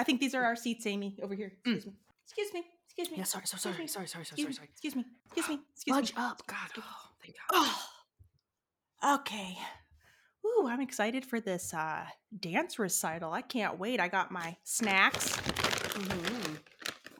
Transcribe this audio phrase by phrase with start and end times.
[0.00, 1.52] I think these are our seats, Amy, over here.
[1.58, 1.92] Excuse me.
[2.24, 2.64] Excuse me.
[2.86, 3.18] Excuse me.
[3.18, 4.54] Yeah, sorry, so sorry, sorry, sorry, sorry, Excuse sorry, me.
[4.54, 4.68] sorry.
[4.72, 5.04] Excuse me.
[5.26, 5.60] Excuse me.
[5.74, 6.22] Excuse Fudge me.
[6.22, 6.70] up, God.
[6.78, 7.66] Oh, thank God.
[9.02, 9.16] Oh.
[9.20, 9.58] Okay.
[10.46, 12.04] Ooh, I'm excited for this uh,
[12.40, 13.30] dance recital.
[13.34, 14.00] I can't wait.
[14.00, 15.36] I got my snacks.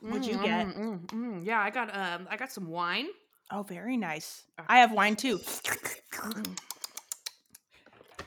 [0.01, 0.67] What'd you Mm, get?
[0.67, 1.45] mm, mm, mm.
[1.45, 3.07] Yeah, I got um, I got some wine.
[3.51, 4.41] Oh, very nice.
[4.67, 5.37] I have wine too.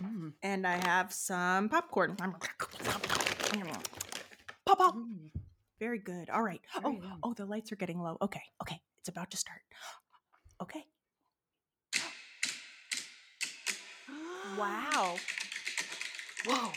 [0.03, 2.17] Mm, And I have some popcorn.
[4.79, 5.31] Pop mm.
[5.81, 6.31] Very good.
[6.31, 6.61] All right.
[6.81, 8.17] Very Oh, oh, the lights are getting low.
[8.23, 8.43] Okay.
[8.63, 8.81] Okay.
[9.01, 9.61] It's about to start.
[10.63, 10.85] Okay.
[14.59, 15.17] Wow.
[16.47, 16.71] Whoa!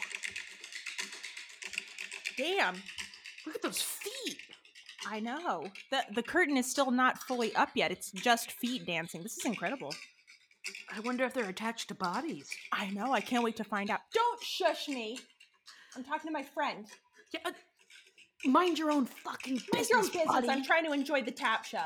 [2.38, 2.76] Damn.
[3.46, 4.38] Look at those feet.
[5.08, 5.70] I know.
[5.92, 7.92] The the curtain is still not fully up yet.
[7.92, 9.24] It's just feet dancing.
[9.24, 9.94] This is incredible.
[10.94, 12.50] I wonder if they're attached to bodies.
[12.72, 13.14] I know.
[13.14, 14.00] I can't wait to find out.
[14.14, 15.20] Don't shush me.
[15.96, 16.86] I'm talking to my friend.
[17.34, 17.52] Yeah, uh,
[18.46, 20.28] mind your own fucking business, Mind your own business.
[20.28, 20.50] buddy.
[20.50, 21.86] I'm trying to enjoy the tap show.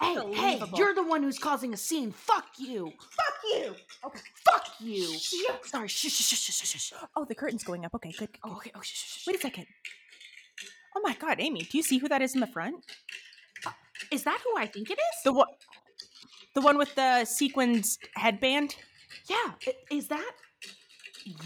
[0.00, 2.10] hey, hey, you're the one who's causing a scene.
[2.12, 2.92] Fuck you.
[3.16, 3.74] Fuck you.
[4.04, 4.20] Okay.
[4.44, 5.06] Fuck you.
[5.64, 5.88] Sorry.
[5.88, 6.92] Shh, shh, shh, shh, shh, shh.
[7.16, 7.94] Oh, the curtain's going up.
[7.94, 8.32] Okay, good.
[8.32, 8.56] good, Oh, good.
[8.58, 8.70] okay.
[8.74, 9.26] Oh, shh, shh, shh.
[9.26, 9.66] Wait a second.
[10.96, 12.76] Oh my god, Amy, do you see who that is in the front?
[13.66, 13.70] Uh,
[14.10, 15.22] is that who I think it is?
[15.24, 15.48] The one
[16.54, 18.76] The one with the sequins headband?
[19.28, 19.52] Yeah.
[19.90, 20.32] Is that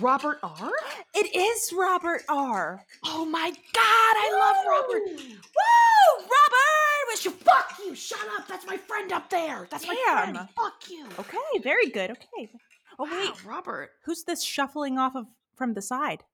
[0.01, 0.71] Robert R?
[1.15, 2.85] It is Robert R.
[3.05, 5.03] Oh my god, I love Robert.
[5.09, 6.23] Woo!
[6.23, 7.09] Robert!
[7.09, 7.95] Wish you fuck you.
[7.95, 8.49] Shut up.
[8.49, 9.67] That's my friend up there.
[9.71, 10.39] That's my friend.
[10.57, 11.07] Fuck you.
[11.19, 12.11] Okay, very good.
[12.11, 12.51] Okay.
[12.99, 13.91] Oh wait, Robert.
[14.05, 15.27] who's this shuffling off of
[15.57, 16.25] from the side?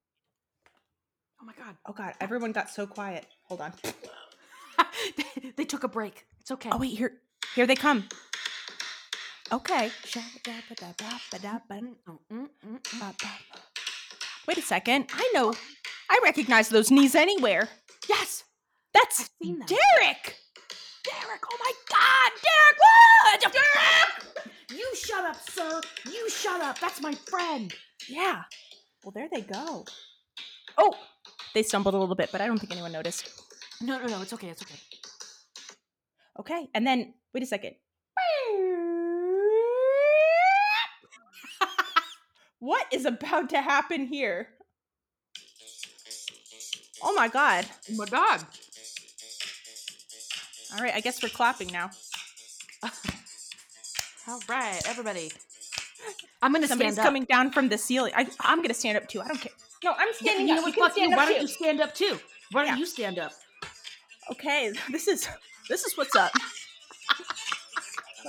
[1.40, 1.76] Oh my god.
[1.86, 3.26] Oh god, everyone got so quiet.
[3.44, 3.72] Hold on.
[5.16, 6.26] they, they took a break.
[6.40, 6.70] It's okay.
[6.72, 7.12] Oh wait, here
[7.54, 8.08] here they come.
[9.54, 9.88] Okay.
[14.48, 15.06] Wait a second.
[15.12, 15.54] I know.
[16.10, 17.68] I recognize those knees anywhere.
[18.08, 18.42] Yes,
[18.92, 19.30] That's.
[19.40, 19.70] Derek.
[21.04, 21.42] Derek.
[21.52, 22.78] Oh my God, Derek.
[22.82, 23.52] What?
[23.52, 24.48] Derek.
[24.70, 25.80] You shut up, sir.
[26.10, 26.80] You shut up.
[26.80, 27.72] That's my friend.
[28.08, 28.42] Yeah.
[29.04, 29.84] Well, there they go.
[30.76, 30.94] Oh,
[31.54, 33.30] they stumbled a little bit, but I don't think anyone noticed.
[33.80, 34.20] No, no, no.
[34.20, 34.48] It's okay.
[34.48, 34.80] It's okay.
[36.40, 37.76] Okay, and then wait a second.
[42.64, 44.48] What is about to happen here?
[47.02, 47.66] Oh my god.
[47.90, 48.40] Oh my God.
[50.74, 51.90] All right, I guess we're clapping now.
[54.26, 55.30] All right, everybody.
[56.40, 57.04] I'm gonna Somebody's stand up.
[57.04, 58.12] coming down from the ceiling.
[58.16, 59.20] I, I'm gonna stand up too.
[59.20, 59.52] I don't care.
[59.84, 60.56] No, I'm Yeah, standing you up.
[60.56, 60.74] know what?
[60.74, 61.02] can Fuck you.
[61.04, 61.42] stand up Why don't too.
[61.42, 62.18] you stand up too?
[62.52, 62.78] Why don't Yeah.
[62.78, 63.32] you stand up?
[64.32, 65.28] Okay, this is
[65.68, 66.32] this is what's up.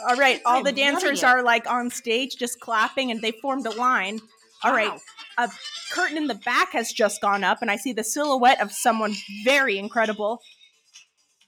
[0.08, 3.66] All right, all I'm the dancers are like on stage just clapping and they formed
[3.66, 4.22] a line.
[4.64, 5.00] All right, Wow.
[5.38, 5.50] a
[5.92, 9.16] curtain in the back has just gone up and I see the silhouette of someone
[9.44, 10.42] very incredible.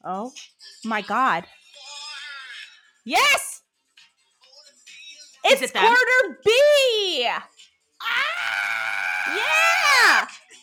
[0.03, 0.31] Oh
[0.83, 1.45] my god.
[3.05, 3.61] Yes!
[5.45, 7.21] Is It's it Cardi B!
[7.21, 7.39] Yeah!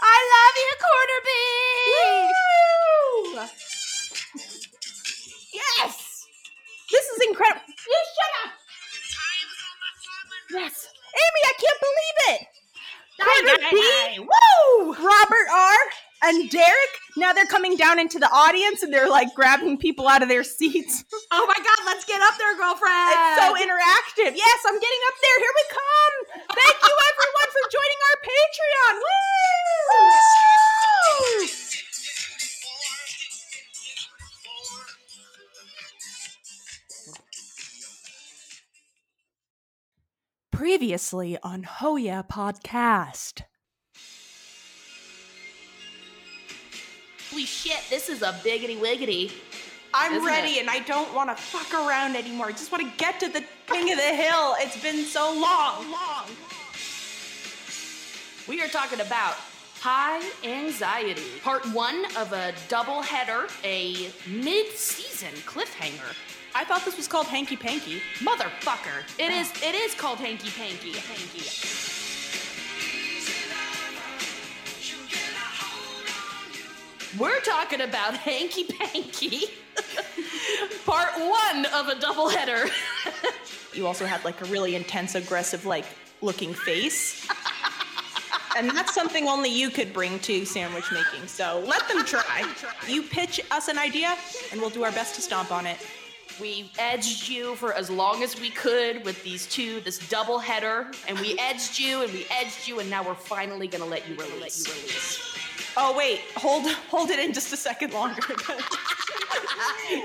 [0.00, 1.30] I love you, Cardi B.
[3.34, 3.48] Woo!
[5.54, 6.26] yes!
[6.90, 7.73] This is incredible.
[7.86, 8.52] You shut up!
[10.50, 10.88] Yes.
[11.14, 12.40] Amy, I can't believe it!
[13.20, 14.92] Cardi B, woo!
[14.94, 15.76] Robert R.
[16.24, 20.22] and Derek, now they're coming down into the audience and they're like grabbing people out
[20.22, 21.04] of their seats.
[21.30, 23.14] Oh my God, let's get up there, girlfriend.
[23.14, 24.34] It's so interactive.
[24.36, 25.38] Yes, I'm getting up there.
[25.38, 26.14] Here we come.
[26.58, 28.94] Thank you everyone for joining our Patreon.
[31.44, 31.60] Woo!
[40.64, 43.42] Previously on Hoya Podcast.
[47.30, 49.30] Holy shit, this is a biggity wiggity.
[49.92, 50.60] I'm Isn't ready it?
[50.62, 52.46] and I don't want to fuck around anymore.
[52.46, 54.54] I just want to get to the king of the hill.
[54.58, 56.30] It's been so long, long.
[58.48, 59.34] We are talking about
[59.82, 66.16] high anxiety, part one of a double header, a mid-season cliffhanger.
[66.56, 68.00] I thought this was called Hanky Panky.
[68.20, 69.02] Motherfucker.
[69.18, 70.92] It is it is called Hanky Panky.
[70.92, 71.42] Hanky.
[77.18, 79.46] We're talking about Hanky Panky.
[80.84, 82.66] Part one of a double header.
[83.74, 85.84] You also had like a really intense, aggressive, like
[86.20, 87.26] looking face.
[88.56, 91.26] and that's something only you could bring to sandwich making.
[91.26, 92.48] So let them try.
[92.86, 94.16] You pitch us an idea,
[94.52, 95.78] and we'll do our best to stomp on it.
[96.40, 100.90] We edged you for as long as we could with these two, this double header,
[101.06, 104.16] and we edged you and we edged you, and now we're finally gonna let you
[104.16, 104.66] release.
[104.66, 105.34] Let you release.
[105.76, 108.22] Oh wait, hold hold it in just a second longer.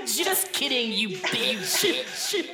[0.06, 2.46] Just kidding, you bitch.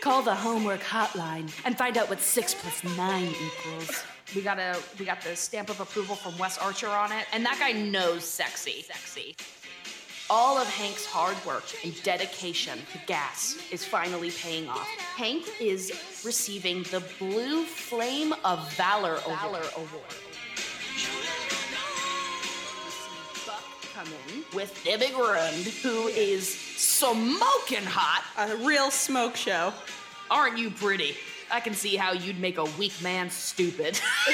[0.00, 4.04] Call the homework hotline and find out what six plus nine equals.
[4.34, 7.44] We got a we got the stamp of approval from Wes Archer on it, and
[7.44, 8.82] that guy knows sexy.
[8.82, 9.36] Sexy.
[10.28, 14.88] All of Hank's hard work and dedication to gas is finally paying off.
[15.14, 15.92] Hank is
[16.24, 20.16] receiving the Blue Flame of Valor, Valor Award.
[23.94, 28.24] Come in with Debbie Grund, who is smoking hot.
[28.36, 29.72] a real smoke show.
[30.28, 31.16] Aren't you pretty?
[31.52, 34.00] I can see how you'd make a weak man stupid.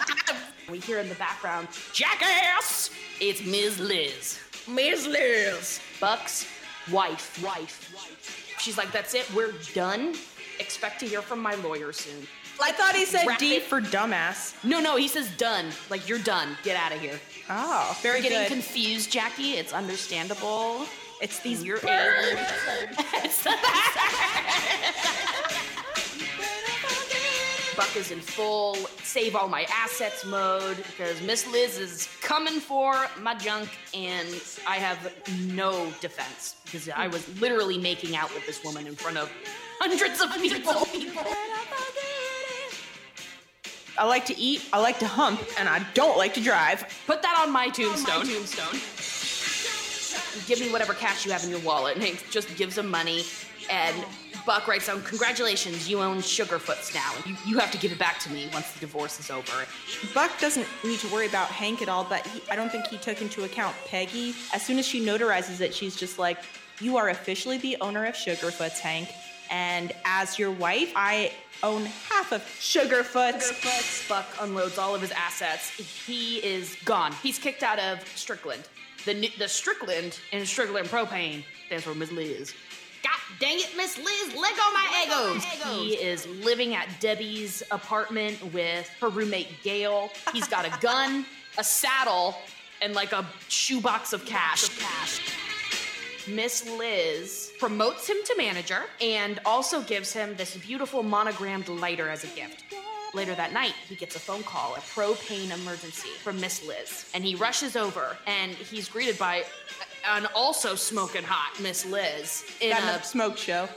[0.70, 2.90] we hear in the background, Jackass!
[3.20, 3.80] It's Ms.
[3.80, 4.38] Liz.
[4.74, 5.80] Liz.
[6.00, 6.46] Buck's
[6.90, 7.42] wife.
[7.44, 8.56] Wife.
[8.58, 10.14] She's like, that's it, we're done.
[10.58, 12.26] Expect to hear from my lawyer soon.
[12.62, 14.62] I thought he said Wrap D for dumbass.
[14.62, 15.70] No, no, he says done.
[15.88, 16.58] Like, you're done.
[16.62, 17.18] Get out of here.
[17.48, 18.62] Oh, very You're getting good.
[18.62, 19.52] confused, Jackie.
[19.52, 20.84] It's understandable.
[21.22, 21.86] it's these Your age.
[27.96, 33.34] Is in full save all my assets mode because Miss Liz is coming for my
[33.34, 34.28] junk and
[34.64, 35.12] I have
[35.46, 39.28] no defense because I was literally making out with this woman in front of
[39.80, 40.72] hundreds of people.
[43.98, 46.86] I like to eat, I like to hump, and I don't like to drive.
[47.06, 48.24] Put that on my tombstone.
[48.24, 48.78] tombstone.
[50.46, 51.96] Give me whatever cash you have in your wallet.
[51.96, 53.24] And Hank just gives him money.
[53.68, 53.96] And
[54.46, 57.12] Buck writes down, Congratulations, you own Sugarfoots now.
[57.26, 59.66] You, you have to give it back to me once the divorce is over.
[60.14, 62.98] Buck doesn't need to worry about Hank at all, but he, I don't think he
[62.98, 64.34] took into account Peggy.
[64.54, 66.38] As soon as she notarizes it, she's just like,
[66.80, 69.08] You are officially the owner of Sugarfoots, Hank.
[69.50, 71.32] And as your wife, I
[71.62, 73.50] own half of Sugarfoots.
[73.52, 74.08] Sugarfoots.
[74.08, 75.70] Buck unloads all of his assets.
[75.70, 77.12] He is gone.
[77.22, 78.62] He's kicked out of Strickland.
[79.04, 82.54] The, the Strickland in Strickland Propane stands for Miss Liz.
[83.38, 85.44] Dang it, Miss Liz, let go my egos.
[85.44, 90.10] He is living at Debbie's apartment with her roommate Gail.
[90.32, 91.24] He's got a gun,
[91.58, 92.36] a saddle,
[92.82, 94.68] and like a shoebox of cash.
[96.28, 102.24] Miss Liz promotes him to manager and also gives him this beautiful monogrammed lighter as
[102.24, 102.64] a gift.
[103.12, 107.24] Later that night, he gets a phone call, a propane emergency from Miss Liz, and
[107.24, 109.42] he rushes over and he's greeted by
[110.08, 113.68] an also smoking hot Miss Liz in Got a a smoke show.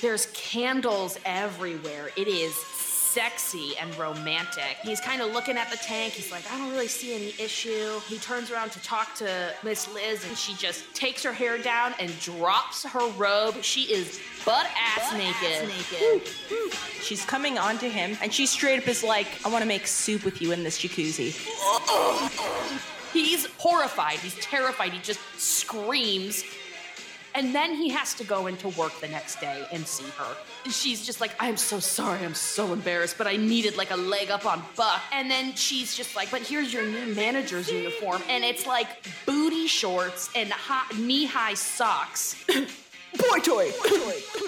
[0.00, 2.10] there's candles everywhere.
[2.16, 4.76] It is sexy and romantic.
[4.82, 6.14] He's kind of looking at the tank.
[6.14, 8.00] He's like, I don't really see any issue.
[8.08, 11.94] He turns around to talk to Miss Liz, and she just takes her hair down
[12.00, 13.62] and drops her robe.
[13.62, 16.26] She is butt ass naked.
[17.02, 19.86] She's coming on to him, and she straight up is like, I want to make
[19.86, 21.32] soup with you in this jacuzzi.
[23.14, 24.18] He's horrified.
[24.18, 24.92] He's terrified.
[24.92, 26.44] He just screams.
[27.36, 30.36] And then he has to go into work the next day and see her.
[30.70, 34.30] She's just like, I'm so sorry, I'm so embarrassed, but I needed like a leg
[34.30, 35.00] up on Buck.
[35.12, 38.22] And then she's just like, but here's your new manager's uniform.
[38.28, 38.88] And it's like
[39.26, 40.52] booty shorts and
[40.96, 42.36] knee high socks.
[43.18, 43.70] Boy toy!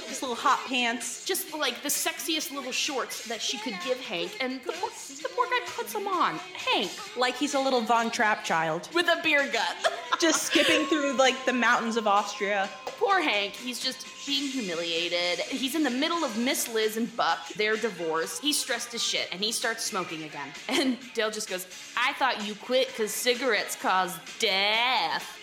[0.08, 1.24] His little hot pants.
[1.24, 4.36] Just like the sexiest little shorts that she could give Hank.
[4.40, 6.36] And the poor, the poor guy puts them on.
[6.54, 8.88] Hank, Like he's a little Von Trapp child.
[8.94, 9.76] with a beer gut.
[10.20, 12.68] Just skipping through like the mountains of Austria.
[12.98, 15.40] Poor Hank, he's just being humiliated.
[15.40, 18.40] He's in the middle of Miss Liz and Buck, their divorce.
[18.40, 20.48] He's stressed as shit and he starts smoking again.
[20.70, 21.66] And Dale just goes,
[21.98, 25.38] I thought you quit because cigarettes cause death.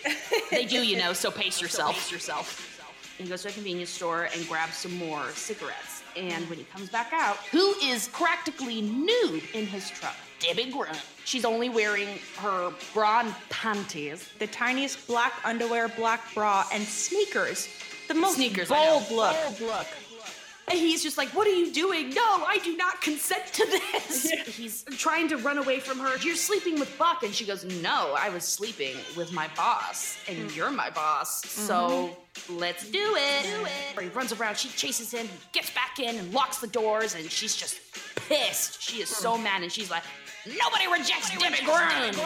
[0.50, 1.94] they do, you know, so pace yourself.
[1.94, 2.73] pace yourself.
[3.18, 6.02] And he goes to a convenience store and grabs some more cigarettes.
[6.16, 10.14] And when he comes back out, who is practically nude in his truck?
[10.40, 10.98] Debbie Grund.
[11.24, 14.28] She's only wearing her bra and panties.
[14.38, 17.68] The tiniest black underwear, black bra, and sneakers.
[18.08, 19.00] The most Sneakers, I know.
[19.08, 19.10] bold
[19.60, 19.86] look.
[20.68, 22.10] And he's just like, What are you doing?
[22.10, 24.30] No, I do not consent to this.
[24.56, 26.16] He's trying to run away from her.
[26.18, 27.22] You're sleeping with Buck.
[27.22, 30.56] And she goes, No, I was sleeping with my boss, and mm.
[30.56, 31.44] you're my boss.
[31.44, 32.58] So mm-hmm.
[32.58, 33.68] let's do it.
[34.00, 37.30] He runs around, she chases him, he gets back in and locks the doors, and
[37.30, 37.78] she's just
[38.28, 38.80] pissed.
[38.80, 39.44] She is so mm.
[39.44, 40.04] mad, and she's like,
[40.46, 42.16] Nobody rejects Debbie Grund.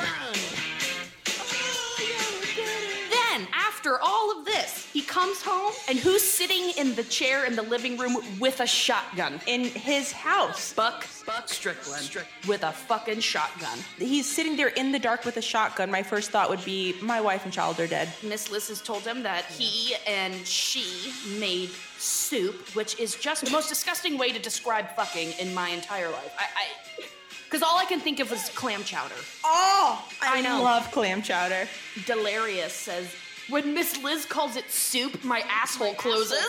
[3.89, 7.63] After all of this, he comes home, and who's sitting in the chair in the
[7.63, 9.41] living room with a shotgun?
[9.47, 10.75] In his house.
[10.75, 13.79] Buck, Buck Strickland, with a fucking shotgun.
[13.97, 15.91] He's sitting there in the dark with a shotgun.
[15.91, 18.11] My first thought would be, my wife and child are dead.
[18.23, 23.51] Miss Liz has told him that he and she made soup, which is just the
[23.51, 26.35] most disgusting way to describe fucking in my entire life.
[26.39, 27.07] I, I
[27.45, 29.15] Because all I can think of was clam chowder.
[29.45, 30.63] Oh, I, I know.
[30.63, 31.67] love clam chowder.
[32.07, 33.15] Delirious says,
[33.49, 36.47] when Miss Liz calls it soup, my asshole closes.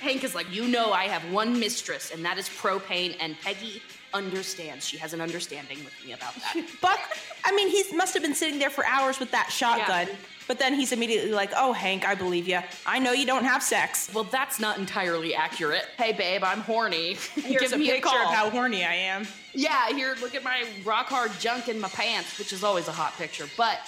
[0.00, 3.82] Hank is like, you know, I have one mistress, and that is propane, and Peggy
[4.14, 4.86] understands.
[4.86, 6.64] She has an understanding with me about that.
[6.82, 6.98] Buck,
[7.44, 10.06] I mean, he must have been sitting there for hours with that shotgun.
[10.08, 10.14] Yeah.
[10.46, 12.60] But then he's immediately like, "Oh, Hank, I believe you.
[12.86, 15.84] I know you don't have sex." well, that's not entirely accurate.
[15.98, 17.14] Hey, babe, I'm horny.
[17.34, 18.28] Here's Give a me a picture call.
[18.28, 19.26] of how horny I am.
[19.52, 22.92] Yeah, here, look at my rock hard junk in my pants, which is always a
[22.92, 23.44] hot picture.
[23.58, 23.78] But,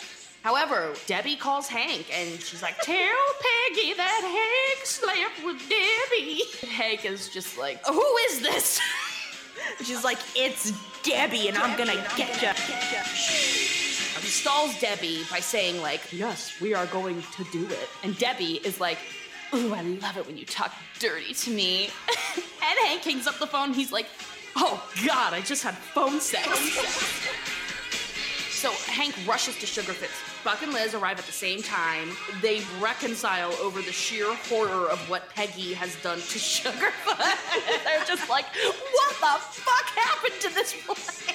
[0.42, 4.20] however, Debbie calls Hank and she's like, Tell Peggy that
[4.76, 6.42] Hank slept with Debbie.
[6.74, 8.78] Hank is just like, Who is this?
[9.82, 12.50] She's like, "It's Debbie, and I'm gonna get you."
[14.20, 17.88] He stalls Debbie by saying, like, Yes, we are going to do it.
[18.04, 18.98] And Debbie is like,
[19.54, 21.90] Ooh, I love it when you talk dirty to me.
[22.36, 23.72] and Hank hangs up the phone.
[23.72, 24.06] He's like,
[24.56, 26.46] Oh, God, I just had phone sex.
[28.60, 30.10] So Hank rushes to Sugarfoot's.
[30.44, 32.10] Buck and Liz arrive at the same time.
[32.42, 37.84] They reconcile over the sheer horror of what Peggy has done to Sugarfoot.
[37.84, 41.26] They're just like, what the fuck happened to this place?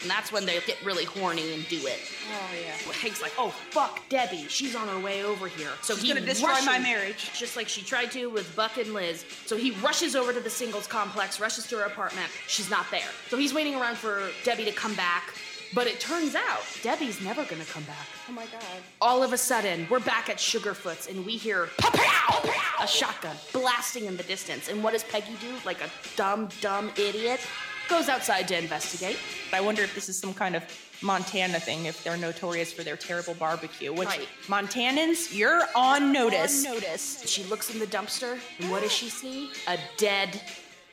[0.00, 2.00] And that's when they get really horny and do it.
[2.32, 2.92] Oh yeah.
[2.94, 5.68] Hank's like, oh fuck, Debbie, she's on her way over here.
[5.82, 7.30] So She's he gonna destroy rushes, my marriage.
[7.38, 9.26] just like she tried to with Buck and Liz.
[9.44, 12.30] So he rushes over to the singles complex, rushes to her apartment.
[12.48, 13.10] She's not there.
[13.28, 15.34] So he's waiting around for Debbie to come back.
[15.74, 18.06] But it turns out Debbie's never gonna come back.
[18.28, 18.62] Oh my god.
[19.00, 22.42] All of a sudden, we're back at Sugarfoot's and we hear pow
[22.80, 24.68] a shotgun blasting in the distance.
[24.68, 25.54] And what does Peggy do?
[25.64, 27.40] Like a dumb, dumb idiot?
[27.88, 29.18] Goes outside to investigate.
[29.52, 30.62] I wonder if this is some kind of
[31.02, 31.86] Montana thing.
[31.86, 34.28] If they're notorious for their terrible barbecue, which Right.
[34.46, 36.64] Montanans, you're on notice.
[36.66, 37.22] On notice.
[37.26, 39.50] She looks in the dumpster, and what does she see?
[39.66, 40.40] A dead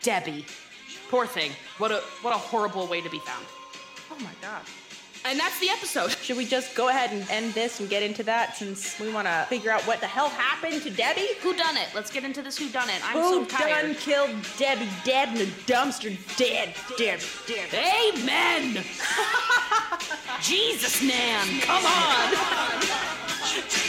[0.01, 0.45] Debbie.
[1.09, 1.51] Poor thing.
[1.77, 3.45] What a what a horrible way to be found.
[4.20, 4.62] Oh my god.
[5.26, 6.12] And that's the episode.
[6.12, 9.28] Should we just go ahead and end this and get into that since we want
[9.28, 11.28] to figure out what the hell happened to Debbie?
[11.42, 11.90] Who done it?
[11.94, 13.02] Let's get into this who done it.
[13.06, 13.86] I'm Who so tired.
[13.86, 16.18] Who done killed Debbie dead in a dumpster?
[16.38, 17.70] Dead, dead, dead.
[17.74, 18.84] Amen.
[20.42, 22.34] Jesus, man, come on.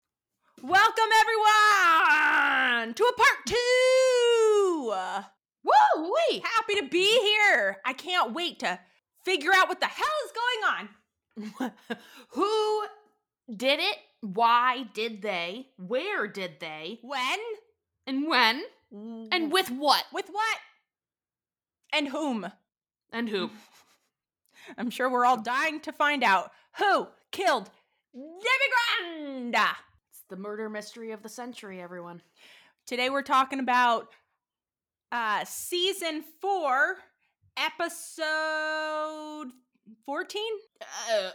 [0.71, 4.93] Welcome everyone to a part two.
[5.65, 6.45] Woo, wait.
[6.45, 7.81] Happy to be here.
[7.85, 8.79] I can't wait to
[9.25, 11.71] figure out what the hell is going on.
[12.29, 12.83] Who
[13.53, 13.97] did it?
[14.21, 15.67] Why did they?
[15.75, 16.99] Where did they?
[17.01, 17.39] When?
[18.07, 18.63] And when?
[18.93, 20.05] And with what?
[20.13, 20.57] with what?
[21.91, 22.49] And whom?
[23.11, 23.49] And who?
[24.77, 27.69] I'm sure we're all dying to find out who killed
[28.13, 28.71] Debbie
[29.11, 29.75] Granda.
[30.31, 32.21] The murder mystery of the century, everyone.
[32.87, 34.07] Today we're talking about
[35.11, 36.95] uh season 4
[37.57, 39.49] episode
[40.05, 40.41] 14
[40.79, 41.31] Uh,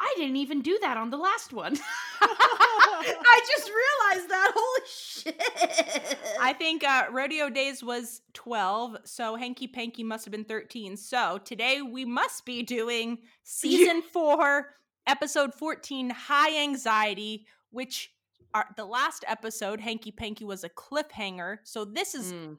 [0.00, 1.76] I didn't even do that on the last one.
[2.22, 4.52] I just realized that.
[4.56, 6.16] Holy shit.
[6.40, 10.96] I think uh, Rodeo Days was 12, so Hanky Panky must have been 13.
[10.96, 14.66] So today we must be doing season 4,
[15.06, 18.14] episode 14, High Anxiety, which
[18.54, 21.58] are the last episode, Hanky Panky was a cliffhanger.
[21.64, 22.56] So this is Mm,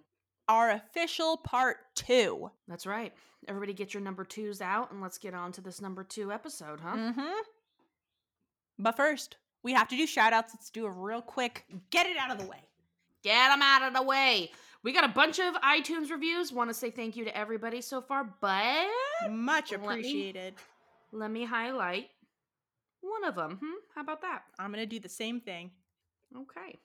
[0.47, 2.49] our official part 2.
[2.67, 3.13] that's right.
[3.47, 6.79] Everybody get your number twos out and let's get on to this number two episode,
[6.79, 6.95] huh?
[6.95, 7.39] Mm-hmm.
[8.79, 10.53] But first, we have to do shout outs.
[10.53, 12.59] Let's do a real quick get it out of the way.
[13.23, 14.51] Get them out of the way.
[14.83, 16.51] We got a bunch of iTunes reviews.
[16.51, 18.87] Want to say thank you to everybody so far, but
[19.29, 20.55] Much Let me- appreciated.
[21.11, 22.09] let me highlight
[23.01, 23.57] one of them.
[23.63, 23.73] Hmm?
[23.95, 24.43] How about that?
[24.59, 25.71] I'm going to do the same thing.
[26.35, 26.79] Okay.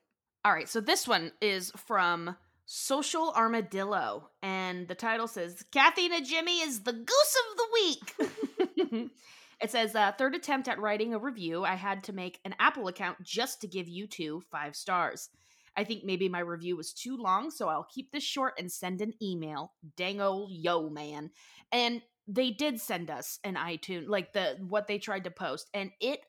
[0.44, 0.68] All right.
[0.68, 2.36] So this one is from
[2.66, 9.10] Social Armadillo, and the title says Kathy and Jimmy is the goose of the week.
[9.60, 11.64] it says uh, third attempt at writing a review.
[11.64, 15.30] I had to make an Apple account just to give you two five stars.
[15.76, 19.00] I think maybe my review was too long, so I'll keep this short and send
[19.00, 19.72] an email.
[19.96, 21.30] Dang old yo man.
[21.70, 25.90] And they did send us an iTunes, like the what they tried to post, and
[26.00, 26.20] it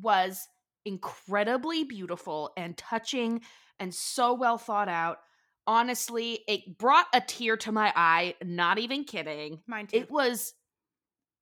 [0.00, 0.46] was
[0.88, 3.42] incredibly beautiful and touching
[3.78, 5.18] and so well thought out.
[5.66, 9.60] Honestly, it brought a tear to my eye, not even kidding.
[9.66, 9.98] Mine too.
[9.98, 10.54] It was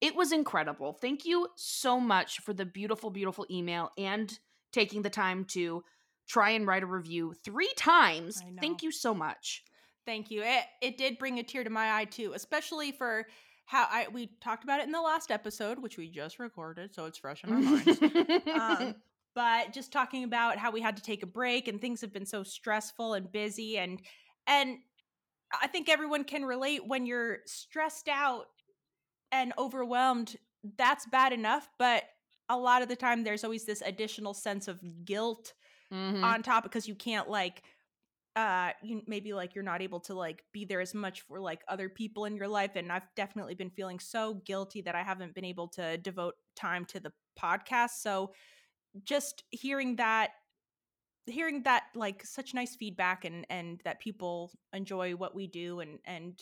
[0.01, 0.93] it was incredible.
[0.93, 4.39] Thank you so much for the beautiful beautiful email and
[4.73, 5.85] taking the time to
[6.29, 8.43] try and write a review 3 times.
[8.61, 9.63] Thank you so much.
[10.05, 10.43] Thank you.
[10.43, 13.27] It it did bring a tear to my eye too, especially for
[13.67, 17.05] how I we talked about it in the last episode, which we just recorded, so
[17.05, 18.01] it's fresh in our minds.
[18.55, 18.95] um,
[19.37, 22.27] but just talking about how we had to take a break and things have been
[22.27, 24.03] so stressful and busy and
[24.49, 24.81] and
[25.63, 28.47] I think everyone can relate when you're stressed out
[29.33, 30.37] and overwhelmed.
[30.77, 32.05] That's bad enough, but
[32.49, 35.55] a lot of the time there's always this additional sense of guilt
[35.91, 36.35] Mhm.
[36.35, 37.65] on top because you can't like
[38.37, 41.63] uh you maybe like you're not able to like be there as much for like
[41.69, 45.35] other people in your life and I've definitely been feeling so guilty that I haven't
[45.35, 48.33] been able to devote time to the podcast so
[49.05, 50.31] just hearing that
[51.27, 55.99] hearing that like such nice feedback and and that people enjoy what we do and
[56.05, 56.41] and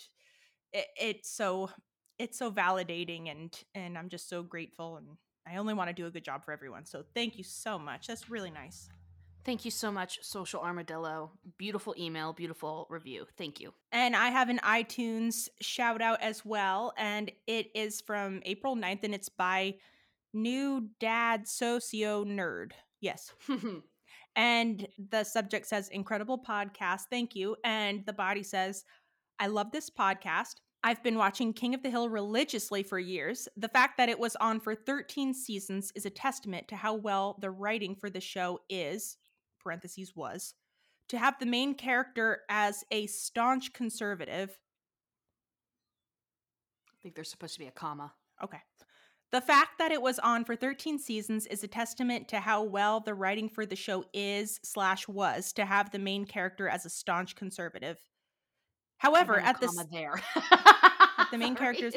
[0.73, 1.71] it, it's so
[2.19, 5.07] it's so validating and and I'm just so grateful and
[5.47, 8.07] I only want to do a good job for everyone so thank you so much
[8.07, 8.89] that's really nice
[9.45, 11.31] Thank you so much, Social Armadillo.
[11.59, 13.27] Beautiful email, beautiful review.
[13.37, 13.75] Thank you.
[13.93, 16.95] And I have an iTunes shout out as well.
[16.97, 19.75] And it is from April 9th and it's by
[20.35, 22.73] New Dad Socio Nerd.
[23.01, 23.33] Yes.
[24.37, 27.03] And the subject says, Incredible podcast.
[27.11, 27.57] Thank you.
[27.65, 28.85] And the body says,
[29.39, 30.55] I love this podcast.
[30.83, 33.49] I've been watching King of the Hill religiously for years.
[33.57, 37.39] The fact that it was on for 13 seasons is a testament to how well
[37.41, 39.17] the writing for the show is,
[39.61, 40.55] parentheses was,
[41.09, 44.59] to have the main character as a staunch conservative.
[46.91, 48.13] I think there's supposed to be a comma.
[48.43, 48.61] Okay.
[49.35, 53.01] The fact that it was on for 13 seasons is a testament to how well
[53.01, 56.89] the writing for the show is slash was to have the main character as a
[56.89, 57.99] staunch conservative.
[58.99, 60.23] However, And then a at this there.
[60.37, 61.75] at the main Sorry.
[61.75, 61.97] character's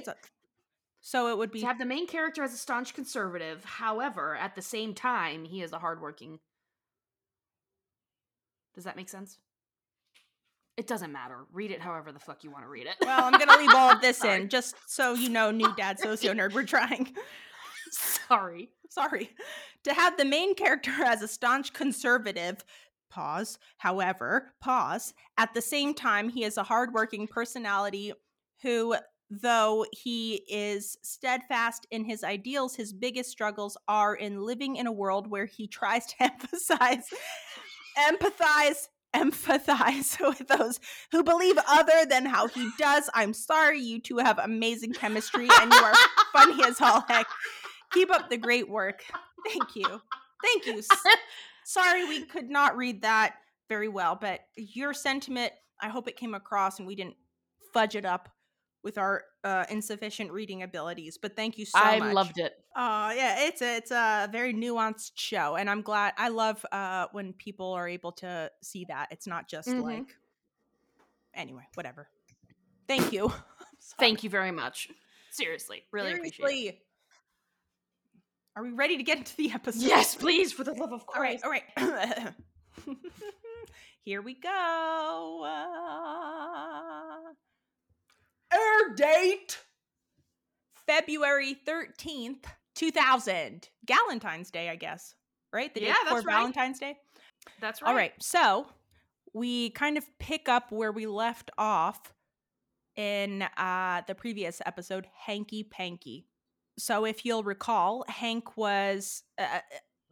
[1.00, 3.64] so it would be to have the main character as a staunch conservative.
[3.64, 6.40] However, at the same time, he is a hardworking.
[8.74, 9.38] Does that make sense?
[10.78, 11.46] It doesn't matter.
[11.52, 12.96] Read it however the fuck you want to read it.
[13.02, 16.34] well, I'm gonna leave all of this in just so you know, new dad socio
[16.34, 16.54] nerd.
[16.54, 17.16] We're trying.
[17.92, 18.70] Sorry.
[18.90, 19.32] Sorry.
[19.84, 22.64] To have the main character as a staunch conservative,
[23.10, 28.14] pause, however, pause, at the same time, he is a hardworking personality
[28.62, 28.96] who,
[29.30, 34.92] though he is steadfast in his ideals, his biggest struggles are in living in a
[34.92, 37.06] world where he tries to emphasize,
[37.98, 38.88] empathize,
[39.18, 40.80] empathize with those
[41.12, 43.10] who believe other than how he does.
[43.14, 45.94] I'm sorry, you two have amazing chemistry and you are
[46.34, 47.28] funny as all heck.
[47.94, 49.04] Keep up the great work.
[49.48, 50.02] Thank you.
[50.44, 50.82] Thank you.
[51.66, 53.36] Sorry we could not read that
[53.70, 55.52] very well, but your sentiment,
[55.82, 57.16] I hope it came across and we didn't
[57.74, 58.30] fudge it up
[58.84, 61.18] with our uh, insufficient reading abilities.
[61.22, 62.10] But thank you so I much.
[62.10, 62.54] I loved it.
[62.76, 66.14] Uh, yeah, it's a, it's a very nuanced show, and I'm glad.
[66.18, 69.08] I love uh, when people are able to see that.
[69.12, 69.84] It's not just Mhm.
[69.84, 70.16] like.
[71.34, 72.10] Anyway, whatever.
[72.88, 73.32] Thank you.
[74.00, 74.90] Thank you very much.
[75.32, 76.80] Seriously, really appreciate it.
[78.56, 79.84] Are we ready to get into the episode?
[79.84, 81.64] Yes, please, for the love of All right, all right.
[84.02, 85.44] Here we go.
[85.46, 87.34] Uh,
[88.54, 89.58] air date
[90.88, 93.70] February 13th, 2000.
[93.86, 95.16] Valentine's Day, I guess.
[95.54, 95.74] Right?
[95.74, 96.38] The day Yeah, that's before right.
[96.38, 96.98] Valentine's Day.
[97.62, 97.90] That's right.
[97.90, 98.14] All right.
[98.20, 98.68] So
[99.34, 102.14] we kind of pick up where we left off
[102.96, 106.26] in uh, the previous episode, Hanky Panky.
[106.80, 109.60] So if you'll recall, Hank was uh,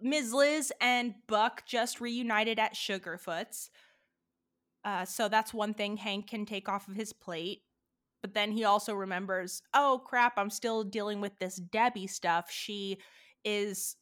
[0.02, 0.34] Ms.
[0.34, 3.70] Liz and Buck just reunited at Sugarfoot's.
[4.84, 7.62] Uh, so that's one thing Hank can take off of his plate.
[8.26, 12.50] But then he also remembers, oh crap, I'm still dealing with this Debbie stuff.
[12.50, 12.98] She
[13.44, 13.98] is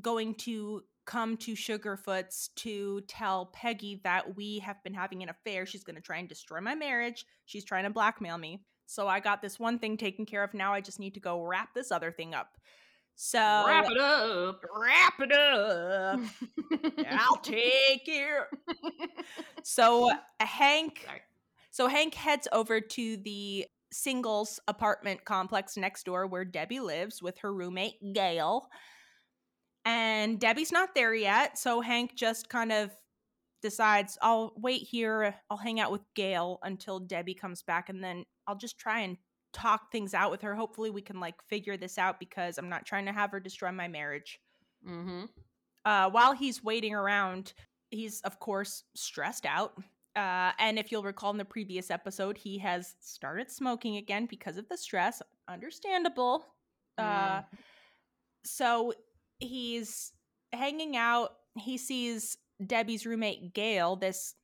[0.00, 5.66] going to come to Sugarfoot's to tell Peggy that we have been having an affair.
[5.66, 7.26] She's going to try and destroy my marriage.
[7.44, 8.62] She's trying to blackmail me.
[8.86, 10.54] So I got this one thing taken care of.
[10.54, 12.56] Now I just need to go wrap this other thing up.
[13.16, 14.60] So Wrap it up.
[14.80, 16.20] wrap it up.
[17.18, 18.46] I'll take care.
[19.64, 21.20] So uh, Hank Sorry.
[21.80, 27.38] So Hank heads over to the singles apartment complex next door where Debbie lives with
[27.38, 28.68] her roommate Gail.
[29.86, 32.90] And Debbie's not there yet, so Hank just kind of
[33.62, 38.26] decides, I'll wait here, I'll hang out with Gail until Debbie comes back and then
[38.46, 39.16] I'll just try and
[39.54, 40.54] talk things out with her.
[40.54, 43.72] Hopefully we can like figure this out because I'm not trying to have her destroy
[43.72, 44.38] my marriage.
[44.86, 45.22] mm-hmm.
[45.86, 47.54] Uh, while he's waiting around,
[47.88, 49.72] he's of course stressed out.
[50.16, 54.56] Uh, and if you'll recall in the previous episode, he has started smoking again because
[54.56, 55.22] of the stress.
[55.48, 56.44] Understandable.
[56.98, 57.42] Uh,
[58.44, 58.92] so
[59.38, 60.12] he's
[60.52, 61.30] hanging out.
[61.56, 64.34] He sees Debbie's roommate Gail, this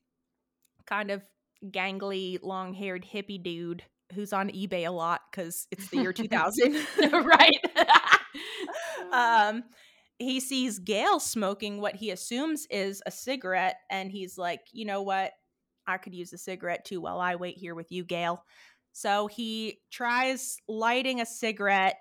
[0.87, 1.23] kind of
[1.65, 3.83] gangly, long haired hippie dude
[4.15, 6.77] who's on eBay a lot because it's the year 2000.
[7.13, 7.61] right.
[9.13, 9.65] um,
[10.19, 15.03] he sees Gail smoking what he assumes is a cigarette, and he's like, you know
[15.03, 15.33] what?
[15.87, 18.45] I could use a cigarette too while I wait here with you, Gail.
[18.93, 21.97] So he tries lighting a cigarette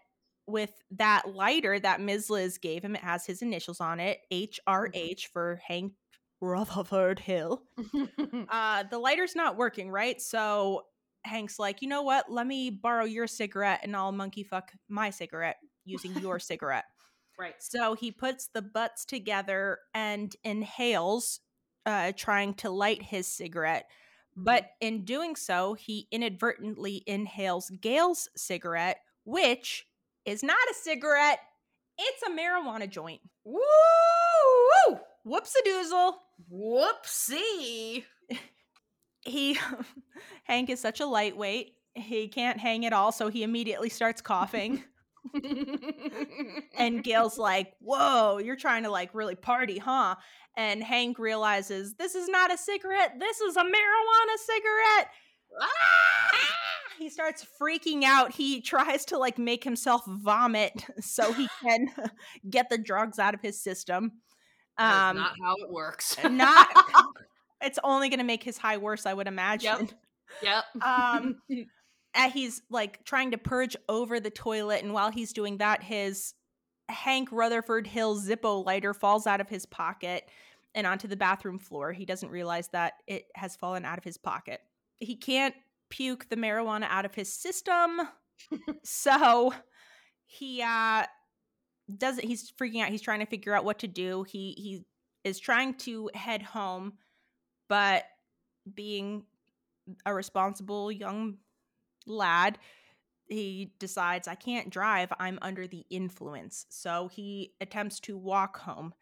[0.48, 2.30] with that lighter that Ms.
[2.30, 2.96] Liz gave him.
[2.96, 5.94] It has his initials on it, HRH for Hank
[6.42, 7.64] Rutherford Hill.
[8.50, 10.22] uh, the lighter's not working, right?
[10.22, 10.84] So
[11.24, 12.32] Hank's like, you know what?
[12.32, 16.86] Let me borrow your cigarette and I'll monkey fuck my cigarette using your cigarette.
[17.40, 17.56] right.
[17.60, 21.40] So he puts the butts together and inhales,
[21.86, 23.90] uh, trying to light his cigarette.
[24.36, 29.88] But in doing so, he inadvertently inhales Gail's cigarette, which
[30.26, 31.40] is not a cigarette,
[31.98, 33.22] it's a marijuana joint.
[33.46, 33.62] Woo!
[35.24, 36.14] Whoops a doozle.
[36.52, 38.04] Whoopsie.
[39.28, 39.58] He,
[40.44, 41.74] Hank is such a lightweight.
[41.96, 44.84] He can't hang at all, so he immediately starts coughing.
[46.78, 50.16] And Gail's like, Whoa, you're trying to like really party, huh?
[50.58, 55.10] And Hank realizes this is not a cigarette, this is a marijuana cigarette.
[55.62, 56.30] Ah!
[56.98, 58.32] He starts freaking out.
[58.32, 61.90] He tries to like make himself vomit so he can
[62.50, 64.14] get the drugs out of his system.
[64.78, 66.18] Um, not how it works.
[66.30, 66.68] not
[67.62, 69.90] it's only going to make his high worse, I would imagine.
[70.42, 70.66] yep.
[70.82, 71.66] Um, and
[72.16, 76.34] he's like trying to purge over the toilet, and while he's doing that, his
[76.90, 80.30] Hank Rutherford Hill Zippo lighter falls out of his pocket
[80.74, 81.94] and onto the bathroom floor.
[81.94, 84.62] He doesn't realize that it has fallen out of his pocket.
[84.98, 85.56] He can't
[85.90, 88.02] puke the marijuana out of his system,
[88.84, 89.54] so
[90.26, 91.06] he uh
[91.98, 92.26] doesn't.
[92.26, 92.90] He's freaking out.
[92.90, 94.24] He's trying to figure out what to do.
[94.24, 94.86] He he
[95.24, 96.94] is trying to head home,
[97.68, 98.06] but
[98.74, 99.24] being
[100.06, 101.38] a responsible young
[102.06, 102.58] lad,
[103.28, 105.12] he decides, I can't drive.
[105.20, 106.66] I'm under the influence.
[106.70, 108.94] So he attempts to walk home.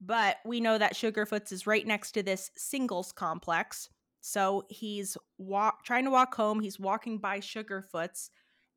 [0.00, 3.88] But we know that Sugarfoots is right next to this singles complex.
[4.20, 6.60] So he's walk trying to walk home.
[6.60, 8.30] He's walking by Sugarfoots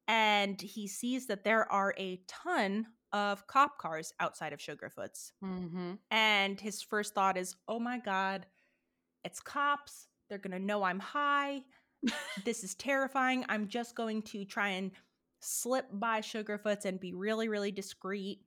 [0.08, 5.32] and he sees that there are a ton of cop cars outside of Sugarfoots.
[5.44, 5.94] Mm-hmm.
[6.10, 8.46] And his first thought is, oh my God,
[9.24, 10.08] it's cops.
[10.30, 11.62] They're going to know I'm high.
[12.46, 13.46] This is terrifying.
[13.50, 14.92] I'm just going to try and
[15.40, 18.40] slip by Sugarfoots and be really, really discreet.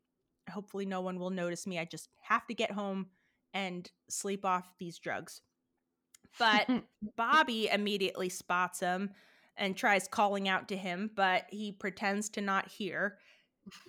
[0.51, 1.79] Hopefully, no one will notice me.
[1.79, 3.07] I just have to get home
[3.53, 5.41] and sleep off these drugs.
[6.39, 6.69] But
[7.17, 9.11] Bobby immediately spots him
[9.57, 13.19] and tries calling out to him, but he pretends to not hear.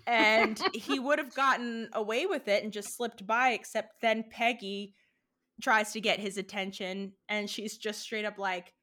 [0.06, 4.94] And he would have gotten away with it and just slipped by, except then Peggy
[5.62, 8.74] tries to get his attention and she's just straight up like,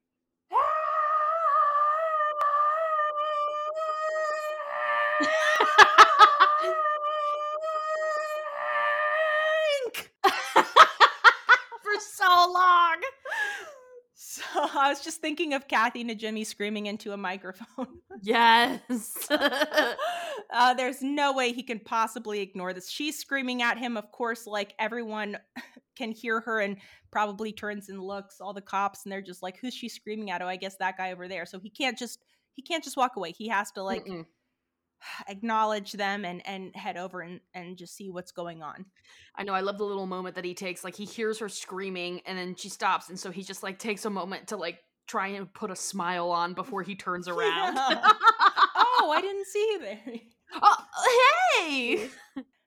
[14.77, 17.87] I was just thinking of Kathy and Jimmy screaming into a microphone.
[18.25, 19.29] Yes.
[19.31, 22.89] uh, there's no way he can possibly ignore this.
[22.89, 25.39] She's screaming at him, of course, like everyone
[25.97, 26.77] can hear her and
[27.11, 30.41] probably turns and looks, all the cops, and they're just like, who's she screaming at?
[30.41, 31.47] Oh, I guess that guy over there.
[31.47, 32.21] So he can't just
[32.53, 33.33] he can't just walk away.
[33.33, 34.25] He has to like Mm-mm.
[35.29, 38.87] acknowledge them and and head over and, and just see what's going on.
[39.37, 39.55] I know.
[39.55, 40.85] I love the little moment that he takes.
[40.85, 44.05] Like he hears her screaming, and then she stops, and so he just like takes
[44.05, 47.75] a moment to like try and put a smile on before he turns around.
[47.75, 48.01] Yeah.
[48.77, 50.01] oh, I didn't see you there.
[50.63, 50.77] oh,
[51.59, 52.09] hey!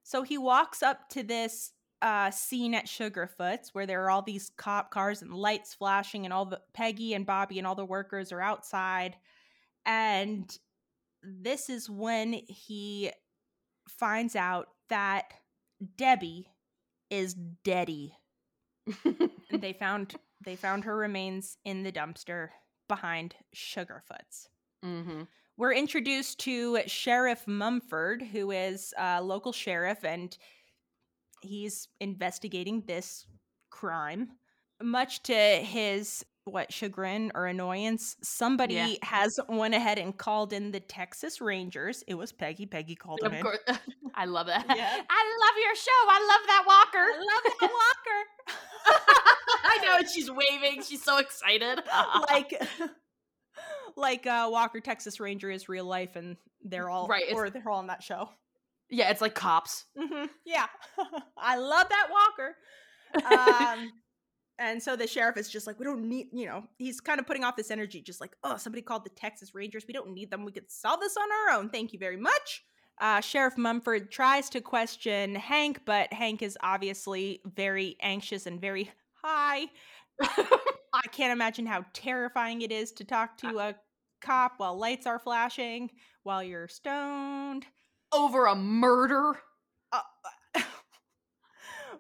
[0.04, 1.72] So he walks up to this
[2.02, 6.34] uh, scene at Sugarfoots where there are all these cop cars and lights flashing, and
[6.34, 9.16] all the Peggy and Bobby and all the workers are outside.
[9.86, 10.58] And
[11.26, 13.12] this is when he
[13.88, 15.26] finds out that
[15.98, 16.48] Debbie
[17.10, 18.16] is deady.
[19.52, 22.50] They found they found her remains in the dumpster
[22.88, 24.50] behind Sugarfoots.
[24.84, 25.24] mm-hmm.
[25.58, 30.38] We're introduced to Sheriff Mumford, who is a local sheriff, and
[31.42, 33.26] he's investigating this
[33.70, 34.32] crime.
[34.84, 38.94] Much to his what chagrin or annoyance, somebody Yeah.
[39.02, 42.04] has went ahead and called in the Texas Rangers.
[42.08, 42.66] It was Peggy.
[42.68, 43.78] Peggy called them Of in.
[44.16, 44.66] I love that.
[44.68, 45.02] Yeah.
[45.10, 45.92] I love your show.
[46.08, 46.98] I love that Walker.
[47.00, 49.02] I love that Walker.
[49.66, 50.84] I know, she's waving.
[50.84, 51.82] She's so excited.
[52.30, 52.62] like
[53.96, 57.80] like uh Walker Texas Ranger is real life and they're all Right, or they're all
[57.80, 58.30] on that show.
[58.90, 59.86] yeah, it's like cops.
[59.98, 60.68] hmm Yeah.
[61.38, 62.56] I love that Walker.
[63.76, 63.92] Um
[64.58, 67.28] and so the sheriff is just like, we don't need, you know, he's kind of
[67.28, 69.86] putting off this energy, just like, oh, somebody called the Texas Rangers.
[69.88, 70.46] We don't need them.
[70.46, 71.70] We could solve this on our own.
[71.70, 72.64] Thank you very much.
[73.00, 78.90] Uh, Sheriff Mumford tries to question Hank, but Hank is obviously very anxious and very
[79.22, 79.66] high.
[80.22, 83.76] I can't imagine how terrifying it is to talk to a
[84.22, 85.92] cop while lights are flashing,
[86.24, 87.66] while you're stoned.
[88.14, 89.34] Over a murder.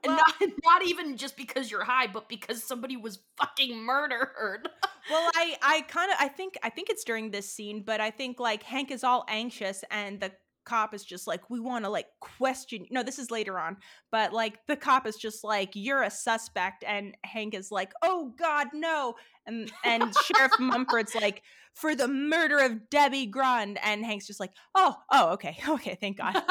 [0.05, 4.69] And well, not, not even just because you're high, but because somebody was fucking murdered.
[5.09, 8.11] well, I, I kind of, I think, I think it's during this scene, but I
[8.11, 10.31] think like Hank is all anxious and the
[10.65, 12.85] cop is just like, we want to like question.
[12.89, 13.77] No, this is later on,
[14.11, 18.33] but like the cop is just like, you're a suspect, and Hank is like, oh
[18.37, 19.15] God, no,
[19.45, 24.51] and and Sheriff Mumford's like, for the murder of Debbie Grund, and Hank's just like,
[24.73, 26.41] oh, oh, okay, okay, thank God.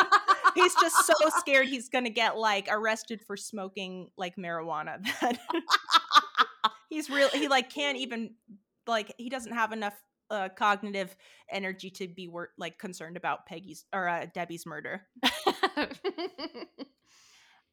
[0.55, 5.39] He's just so scared he's gonna get like arrested for smoking like marijuana that
[6.89, 8.35] he's real he like can't even
[8.87, 9.95] like he doesn't have enough
[10.31, 11.15] uh cognitive
[11.51, 15.07] energy to be wor- like concerned about peggy's or uh, debbie's murder.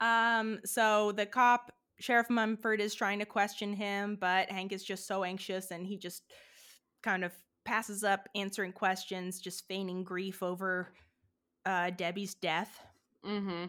[0.01, 5.05] Um so the cop sheriff mumford is trying to question him but hank is just
[5.05, 6.23] so anxious and he just
[7.03, 7.31] kind of
[7.65, 10.91] passes up answering questions just feigning grief over
[11.65, 12.81] uh debbie's death
[13.25, 13.65] mm-hmm.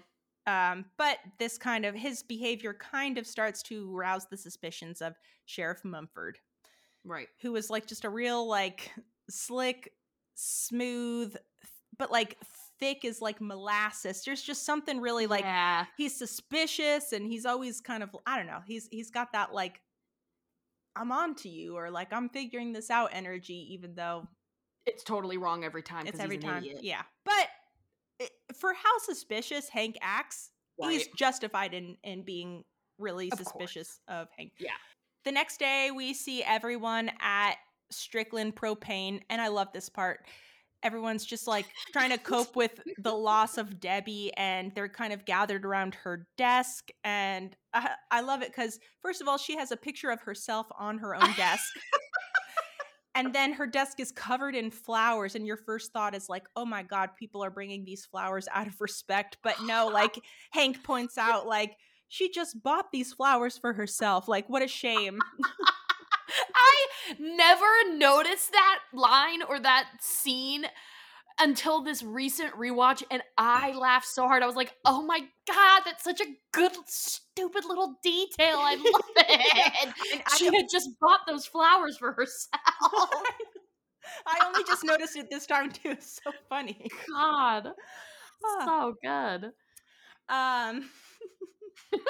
[0.53, 5.15] um, but this kind of his behavior kind of starts to rouse the suspicions of
[5.45, 6.39] Sheriff Mumford,
[7.05, 7.29] Right.
[7.43, 8.91] who is like just a real like
[9.29, 9.93] slick,
[10.35, 11.37] smooth,
[11.99, 12.39] but like
[12.79, 14.23] thick as like molasses.
[14.25, 15.87] There's just something really like yeah.
[15.97, 18.61] he's suspicious and he's always kind of I don't know.
[18.67, 19.81] He's he's got that like
[20.97, 24.29] I'm on to you or like I'm figuring this out energy, even though
[24.87, 26.07] It's totally wrong every time.
[26.07, 26.65] It's every time.
[26.65, 26.81] idiot.
[26.83, 27.49] Yeah, but
[28.59, 32.65] for how suspicious Hank acts, he's justified in in being
[32.99, 33.49] really Of course.
[33.49, 34.53] suspicious of Hank.
[34.59, 34.71] Yeah.
[35.25, 37.55] The next day, we see everyone at
[37.91, 40.27] Strickland Propane, and I love this part.
[40.83, 45.25] Everyone's just like trying to cope with the loss of Debbie, and they're kind of
[45.25, 46.91] gathered around her desk.
[47.05, 50.67] And I, I love it because, first of all, she has a picture of herself
[50.77, 51.65] on her own desk.
[53.14, 56.64] And then her desk is covered in flowers and your first thought is like oh
[56.64, 59.38] my god people are bringing these flowers out of respect.
[59.42, 60.18] But no like
[60.51, 61.77] hank points out like
[62.09, 64.29] she just bought these flowers for herself.
[64.29, 65.18] Like what a shame.
[66.55, 66.87] I
[67.18, 70.66] never noticed that line or that scene
[71.40, 74.42] until this recent rewatch, and I laughed so hard.
[74.42, 78.59] I was like, "Oh my god, that's such a good, stupid little detail.
[78.59, 79.95] I love it." And
[80.37, 82.51] she don't- had just bought those flowers for herself.
[84.27, 87.68] i only just noticed it this time too it's so funny God,
[88.45, 88.64] Ah.
[88.66, 89.45] so good.
[90.29, 90.90] um
[91.92, 92.03] and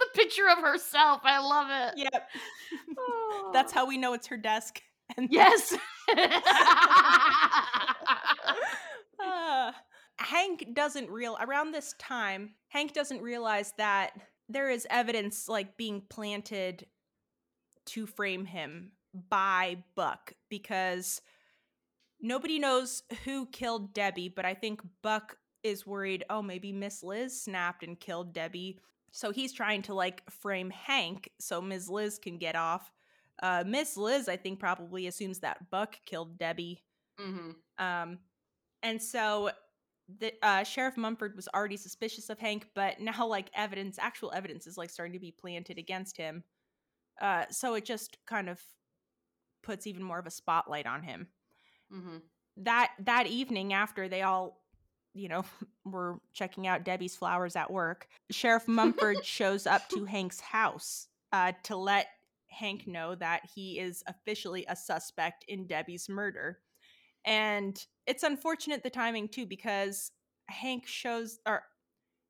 [0.00, 1.20] the picture of herself.
[1.24, 1.98] I love it.
[2.12, 2.28] yep
[3.52, 4.80] that's how we know it's her desk
[5.16, 5.74] and Yes.
[9.22, 9.72] Uh,
[10.18, 12.54] Hank doesn't real around this time.
[12.68, 14.12] Hank doesn't realize that
[14.48, 16.86] there is evidence like being planted
[17.86, 18.92] to frame him
[19.28, 21.20] by Buck because
[22.20, 27.42] nobody knows who killed Debbie, but I think Buck is worried, oh, maybe Miss Liz
[27.42, 28.78] snapped and killed Debbie.
[29.12, 31.88] So he's trying to like frame Hank so Ms.
[31.88, 32.92] Liz can get off.
[33.42, 36.82] Uh, Miss Liz, I think, probably assumes that Buck killed Debbie.
[37.18, 38.18] hmm Um,
[38.82, 39.50] and so
[40.18, 44.66] the uh, Sheriff Mumford was already suspicious of Hank, but now like evidence, actual evidence,
[44.66, 46.44] is like starting to be planted against him.
[47.20, 48.60] Uh, so it just kind of
[49.62, 51.28] puts even more of a spotlight on him.
[51.90, 52.18] hmm
[52.58, 54.62] That that evening, after they all,
[55.14, 55.44] you know,
[55.84, 61.52] were checking out Debbie's flowers at work, Sheriff Mumford shows up to Hank's house uh,
[61.64, 62.06] to let
[62.48, 66.60] Hank know that he is officially a suspect in Debbie's murder.
[67.24, 70.12] And it's unfortunate the timing too because
[70.48, 71.62] Hank shows or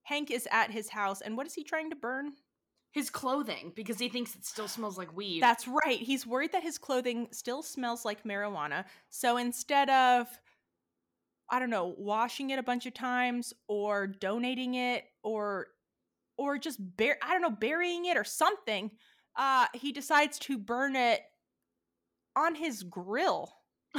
[0.04, 2.32] Hank is at his house and what is he trying to burn?
[2.92, 5.42] His clothing because he thinks it still smells like weed.
[5.42, 5.98] That's right.
[5.98, 8.86] He's worried that his clothing still smells like marijuana.
[9.10, 10.28] So instead of
[11.48, 15.68] I don't know, washing it a bunch of times or donating it or
[16.38, 18.90] or just bur- I don't know, burying it or something,
[19.36, 21.20] uh, he decides to burn it
[22.34, 23.52] on his grill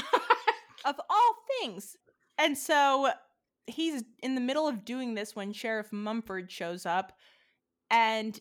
[0.85, 1.95] of all things.
[2.37, 3.09] And so
[3.65, 7.13] he's in the middle of doing this when Sheriff Mumford shows up.
[7.89, 8.39] And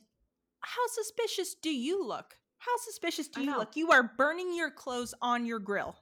[0.61, 2.35] how suspicious do you look?
[2.59, 3.77] How suspicious do you look?
[3.77, 5.95] You are burning your clothes on your grill,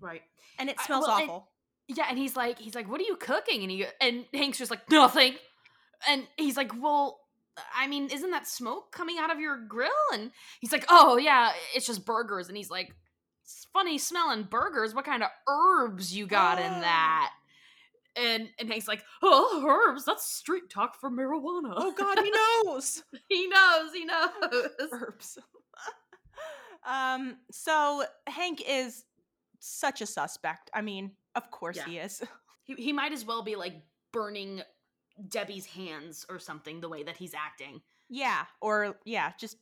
[0.00, 0.22] Right.
[0.58, 1.48] and it I- smells well, it- awful.
[1.88, 3.60] Yeah, and he's like, he's like, what are you cooking?
[3.62, 5.34] And he and Hank's just like, nothing.
[6.08, 7.20] And he's like, well,
[7.76, 9.90] I mean, isn't that smoke coming out of your grill?
[10.12, 12.48] And he's like, oh yeah, it's just burgers.
[12.48, 12.94] And he's like,
[13.72, 14.94] funny smelling burgers.
[14.94, 17.30] What kind of herbs you got in that?
[18.16, 20.04] And and Hank's like, oh, herbs.
[20.04, 21.74] That's street talk for marijuana.
[21.76, 22.30] oh God, he
[22.64, 23.02] knows.
[23.28, 23.92] he knows.
[23.92, 24.68] He knows.
[24.92, 25.38] herbs.
[26.88, 29.04] um, so Hank is
[29.58, 30.70] such a suspect.
[30.72, 31.86] I mean, of course Yeah.
[31.86, 32.22] he is.
[32.66, 33.74] He, he might as well be like
[34.10, 34.62] burning
[35.28, 36.80] Debbie's hands or something.
[36.80, 37.80] The way that he's acting.
[38.08, 39.56] yeah, or yeah, just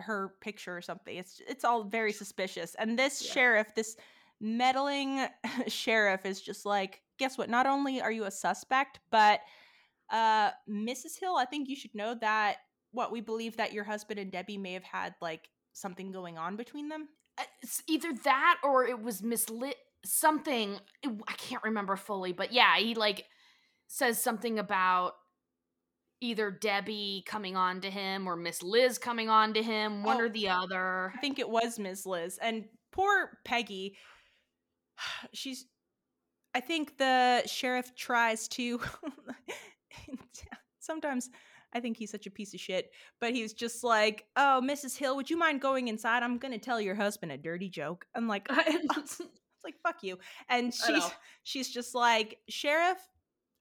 [0.00, 1.16] her picture or something.
[1.16, 2.74] It's it's all very suspicious.
[2.76, 3.32] And this Yeah.
[3.32, 3.96] sheriff, this
[4.40, 5.26] meddling
[5.68, 7.48] sheriff is just like, guess what?
[7.48, 9.40] Not only are you a suspect, but
[10.10, 11.18] uh Mrs.
[11.18, 12.56] Hill, I think you should know that
[12.90, 16.56] what we believe that your husband and Debbie may have had like something going on
[16.56, 17.08] between them.
[17.38, 19.74] Uh, it's either that or it was Miss Liz
[20.06, 20.78] something
[21.26, 23.24] i can't remember fully but yeah he like
[23.86, 25.12] says something about
[26.20, 30.20] either debbie coming on to him or miss liz coming on to him one Oh.
[30.24, 32.38] or the other I think it was Miss Liz.
[32.40, 33.96] And poor Peggy,
[35.32, 35.66] she's.
[36.54, 38.80] I think the sheriff tries to.
[40.80, 41.30] sometimes
[41.72, 44.96] I think he's such a piece of shit, but he's just like, "Oh, Mrs.
[44.96, 46.22] Hill, would you mind going inside?
[46.22, 49.20] I'm gonna tell your husband a dirty joke." I'm like, it's
[49.64, 50.18] like fuck you,
[50.48, 51.02] and she's
[51.42, 52.98] she's just like, "Sheriff,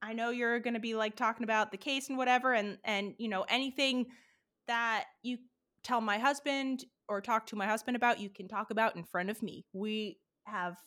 [0.03, 3.29] I know you're gonna be like talking about the case and whatever, and and you
[3.29, 4.07] know anything
[4.67, 5.37] that you
[5.83, 9.29] tell my husband or talk to my husband about, you can talk about in front
[9.29, 9.65] of me.
[9.73, 10.77] We have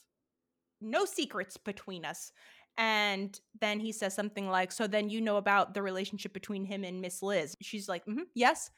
[0.80, 2.32] no secrets between us.
[2.78, 6.84] And then he says something like, So then you know about the relationship between him
[6.84, 7.56] and Miss Liz.
[7.62, 8.70] She's like, mm Yes.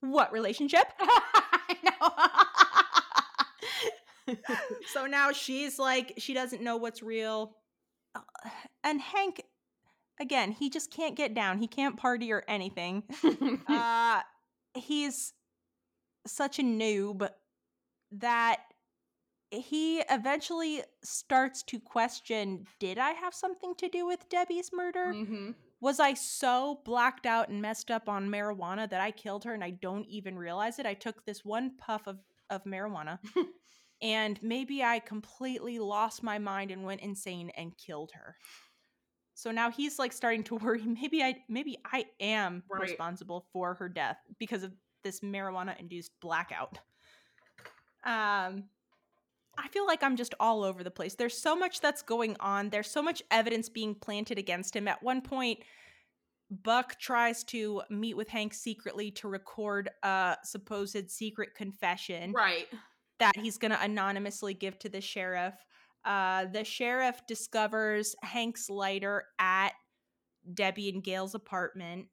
[0.00, 0.84] What relationship?
[1.00, 1.76] i
[4.28, 4.34] know
[4.92, 7.56] so now she's like, she doesn't know what's real.
[8.14, 8.20] Uh,
[8.82, 9.42] And Hank,
[10.20, 11.58] again, he just can't get down.
[11.58, 13.02] He can't party or anything.
[13.68, 14.20] uh,
[14.74, 15.32] he's
[16.26, 17.28] such a noob
[18.12, 18.60] that
[19.50, 25.12] he eventually starts to question did I have something to do with Debbie's murder?
[25.12, 25.50] hmm
[25.80, 29.62] Was I so blacked out and messed up on marijuana that I killed her and
[29.62, 30.86] I don't even realize it?
[30.86, 32.18] I took this one puff of,
[32.50, 33.18] of marijuana
[34.02, 38.36] and maybe I completely lost my mind and went insane and killed her.
[39.34, 42.82] So now he's like starting to worry maybe I maybe I am Right.
[42.82, 46.78] responsible for her death because of this marijuana induced blackout.
[48.04, 48.64] Um
[49.56, 51.14] I feel like I'm just all over the place.
[51.14, 52.70] There's so much that's going on.
[52.70, 54.88] There's so much evidence being planted against him.
[54.88, 55.60] At one point,
[56.50, 62.66] Buck tries to meet with Hank secretly to record a supposed secret confession right
[63.20, 65.54] that he's going to anonymously give to the sheriff.
[66.04, 69.72] Uh, the sheriff discovers Hank's lighter at
[70.52, 72.06] Debbie and Gail's apartment.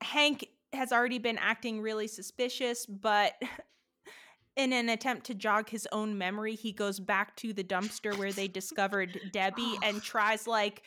[0.00, 3.34] Hank has already been acting really suspicious, but
[4.56, 8.32] in an attempt to jog his own memory, he goes back to the dumpster where
[8.32, 10.82] they discovered Debbie and tries like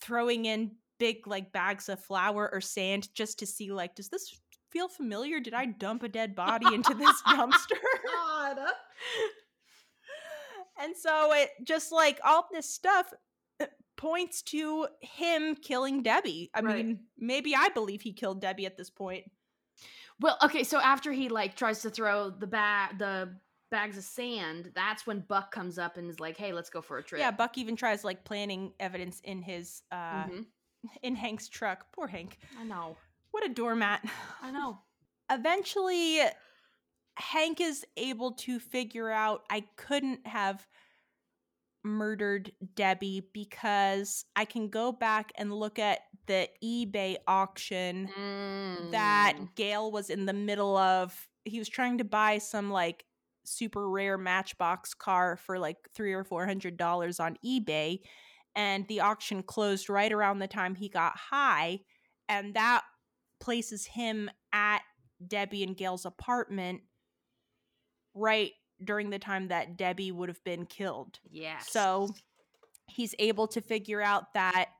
[0.00, 4.40] throwing in big like bags of flour or sand just to see like does this
[4.70, 5.40] feel familiar?
[5.40, 7.80] Did I dump a dead body into this dumpster?
[8.12, 8.58] God.
[10.80, 13.12] And so it just like all this stuff
[13.60, 16.50] uh, points to him killing Debbie.
[16.54, 16.84] I Right.
[16.84, 19.24] mean, maybe I believe he killed Debbie at this point.
[20.20, 23.36] Well, okay, so after he like tries to throw the bag the
[23.70, 26.98] bags of sand, that's when Buck comes up and is like, "Hey, let's go for
[26.98, 30.46] a trip." Yeah, Buck even tries like planting evidence in his uh Mhm.
[31.02, 31.86] in Hank's truck.
[31.92, 32.38] Poor Hank.
[32.58, 32.96] I know.
[33.32, 34.04] What a doormat.
[34.40, 34.78] I know.
[35.30, 36.20] Eventually
[37.16, 40.66] Hank is able to figure out I couldn't have
[41.84, 48.08] murdered Debbie because I can go back and look at the eBay auction
[48.90, 49.54] that Mm.
[49.54, 51.28] Gail was in the middle of.
[51.44, 53.04] He was trying to buy some like
[53.44, 58.00] super rare Matchbox car for like three or four hundred dollars on eBay,
[58.56, 61.80] and the auction closed right around the time he got high,
[62.30, 62.82] and that
[63.40, 64.80] places him at
[65.26, 66.80] Debbie and Gail's apartment
[68.14, 68.52] right
[68.82, 71.18] during the time that Debbie would have been killed.
[71.30, 71.70] Yes.
[71.70, 72.10] So
[72.86, 74.70] he's able to figure out that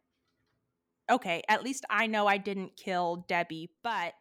[1.10, 4.14] okay, at least I know I didn't kill Debbie, but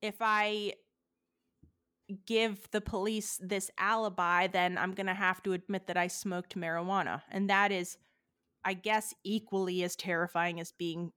[0.00, 0.72] if I
[2.26, 6.56] give the police this alibi, then I'm going to have to admit that I smoked
[6.56, 7.22] marijuana.
[7.30, 7.96] And that is,
[8.64, 11.12] I guess, equally as terrifying as being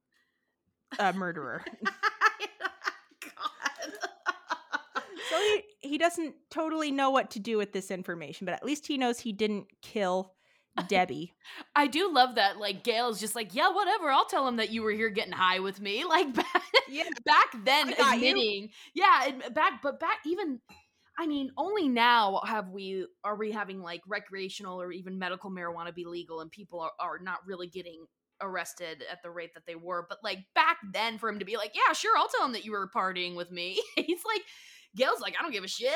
[1.00, 1.66] a murderer.
[5.30, 8.88] so he, he doesn't totally know what to do with this information, but at least
[8.88, 10.34] he knows he didn't kill
[10.88, 11.34] Debbie.
[11.76, 12.58] I do love that.
[12.58, 14.10] Like Gail's just like, yeah, whatever.
[14.12, 16.04] I'll tell him that you were here getting high with me.
[16.10, 17.04] Like back, Yeah.
[17.26, 18.30] back then, got you.
[18.30, 20.60] admitting, yeah, back, but back even.
[21.18, 25.96] I mean, only now have we are we having like recreational or even medical marijuana
[25.96, 28.06] be legal, and people are, are not really getting
[28.42, 30.06] arrested at the rate that they were.
[30.10, 32.66] But like back then, for him to be like, yeah, sure, I'll tell him that
[32.66, 33.82] you were partying with me.
[33.96, 34.42] He's like,
[34.96, 35.94] Gail's like, I don't give a shit.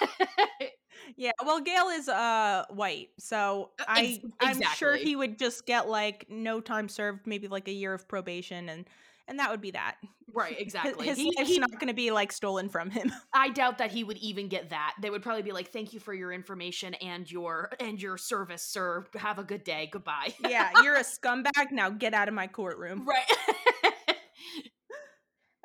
[1.16, 5.64] Yeah, well, Gail is uh white, so Uh, I ex- I'm sure he would just
[5.64, 8.86] get like no time served, maybe like a year of probation, and
[9.28, 9.96] and that would be that.
[10.34, 11.06] right, exactly.
[11.06, 13.12] His, He- life's he- not going to be like stolen from him.
[13.32, 14.94] I doubt that he would even get that.
[15.00, 18.62] They would probably be like, "Thank you for your information and your and your service,
[18.64, 19.04] sir.
[19.14, 19.88] Have a good day.
[19.92, 21.70] Goodbye." yeah, you're a scumbag.
[21.70, 23.06] Now get out of my courtroom.
[23.06, 24.16] right.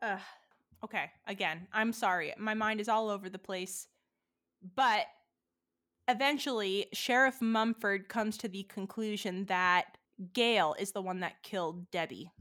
[0.03, 0.19] Ugh.
[0.83, 2.33] Okay, again, I'm sorry.
[2.37, 3.87] My mind is all over the place.
[4.75, 5.05] But
[6.07, 9.97] eventually, Sheriff Mumford comes to the conclusion that
[10.33, 12.31] Gail is the one that killed Debbie.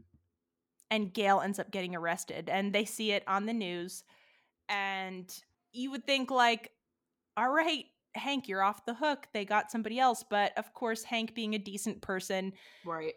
[0.90, 2.48] And Gail ends up getting arrested.
[2.48, 4.04] And they see it on the news.
[4.68, 5.32] And
[5.72, 6.72] you would think, like,
[7.36, 7.84] all right,
[8.14, 9.28] Hank, you're off the hook.
[9.32, 10.24] They got somebody else.
[10.28, 12.52] But of course, Hank, being a decent person,
[12.84, 13.14] right.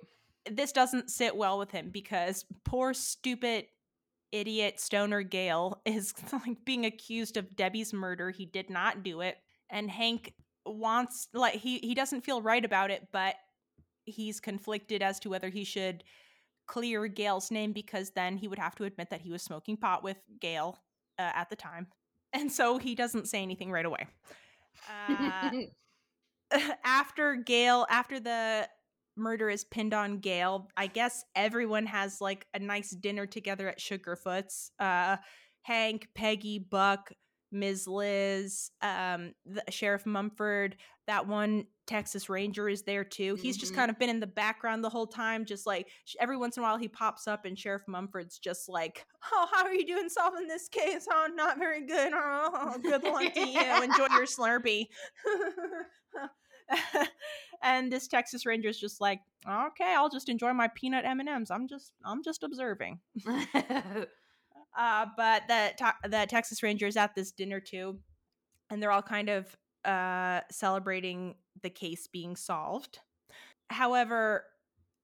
[0.50, 3.66] this doesn't sit well with him because poor stupid
[4.34, 8.32] idiot stoner Gail is like being accused of Debbie's murder.
[8.32, 9.38] He did not do it.
[9.70, 10.34] And Hank
[10.66, 13.36] wants like he he doesn't feel right about it, but
[14.06, 16.04] he's conflicted as to whether he should
[16.66, 20.04] clear Gail's name because then he would have to admit that he was smoking pot
[20.04, 20.80] with Gail
[21.20, 21.88] uh, at the time.
[22.34, 24.08] And so he doesn't say anything right away.
[25.10, 25.52] Uh,
[26.84, 28.68] after Gail, after the
[29.16, 33.80] murder is pinned on Gail, I guess everyone has like a nice dinner together at
[33.80, 34.72] Sugarfoot's.
[34.80, 35.18] Uh,
[35.64, 37.12] Hank, Peggy, Buck,
[37.52, 37.88] Ms.
[37.88, 40.76] Liz, um, the, Sheriff Mumford,
[41.08, 43.36] that one Texas Ranger is there too.
[43.36, 43.76] He's just Mhm.
[43.76, 45.90] kind of been in the background the whole time, just like
[46.20, 49.66] every once in a while he pops up, and Sheriff Mumford's just like, "Oh, how
[49.66, 51.06] are you doing solving this case?
[51.12, 52.14] Oh, not very good.
[52.16, 53.84] Oh, good luck to you.
[53.84, 54.88] Enjoy your Slurpee."
[57.64, 61.30] and this Texas Ranger is just like, "Okay, I'll just enjoy my peanut M and
[61.30, 61.52] M's.
[61.52, 63.00] I'm just, I'm just observing."
[64.76, 65.72] Uh, but the
[66.10, 68.00] the Texas Rangers at this dinner too,
[68.70, 69.56] and they're all kind of
[69.86, 73.00] uh, celebrating the case being solved.
[73.70, 74.46] However,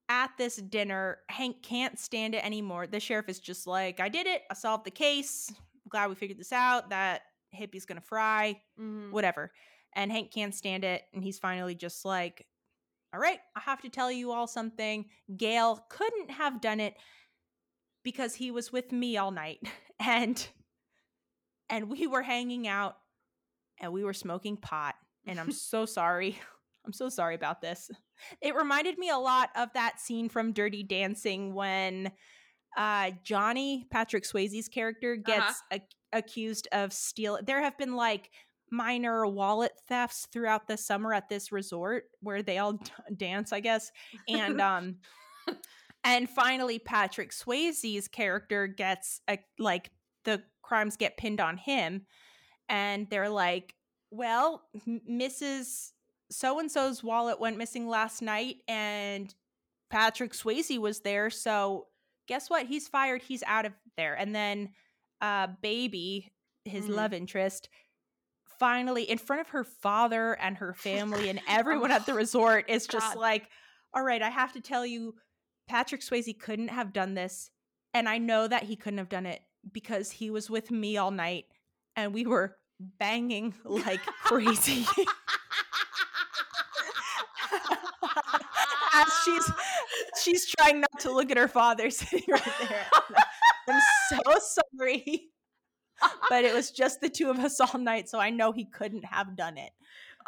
[0.09, 2.87] at this dinner, Hank can't stand it anymore.
[2.87, 4.41] The sheriff is just like, "I did it.
[4.49, 5.51] I solved the case.
[5.87, 6.89] Glad we figured this out.
[6.89, 8.59] That hippie's gonna fry.
[8.79, 9.11] Mhm.
[9.11, 9.51] Whatever."
[9.95, 12.45] And Hank can't stand it, and he's finally just like,
[13.13, 15.05] "All right, I have to tell you all something.
[15.35, 16.95] Gail couldn't have done it."
[18.03, 19.59] because he was with me all night
[19.99, 20.47] and
[21.69, 22.97] and we were hanging out
[23.79, 24.95] and we were smoking pot
[25.27, 26.39] and I'm so sorry.
[26.85, 27.91] I'm so sorry about this.
[28.41, 32.11] It reminded me a lot of that scene from Dirty Dancing when
[32.77, 35.83] uh Johnny Patrick Swayze's character gets ac-
[36.13, 37.43] accused of stealing.
[37.45, 38.31] there have been like
[38.71, 43.59] minor wallet thefts throughout the summer at this resort where they all d- dance I
[43.59, 43.91] guess
[44.27, 44.97] and um
[46.03, 49.91] and finally, Patrick Swayze's character gets a, like
[50.23, 52.05] the crimes get pinned on him,
[52.69, 53.75] and they're like,
[54.11, 55.91] "Well, M- Mrs.
[56.31, 59.33] So and so's wallet went missing last night, and
[59.89, 61.29] Patrick Swayze was there.
[61.29, 61.87] So
[62.27, 62.65] guess what?
[62.67, 63.21] He's fired.
[63.21, 64.69] He's out of there." And then,
[65.19, 66.31] uh, baby,
[66.63, 66.95] his Mhm.
[66.95, 67.67] love interest.
[68.59, 72.85] Finally, in front of her father and her family and everyone at the resort, is
[72.87, 73.19] just God.
[73.19, 73.49] like,
[73.93, 75.15] all right, I have to tell you,
[75.67, 77.49] Patrick Swayze couldn't have done this.
[77.93, 79.41] And I know that he couldn't have done it
[79.71, 81.45] because he was with me all night
[81.95, 84.85] and we were banging like crazy.
[88.93, 89.51] As she's
[90.23, 92.85] she's trying not to look at her father sitting right there.
[93.67, 94.19] I'm so
[94.77, 95.29] sorry.
[96.29, 99.05] But it was just the two of us all night, so I know he couldn't
[99.05, 99.71] have done it.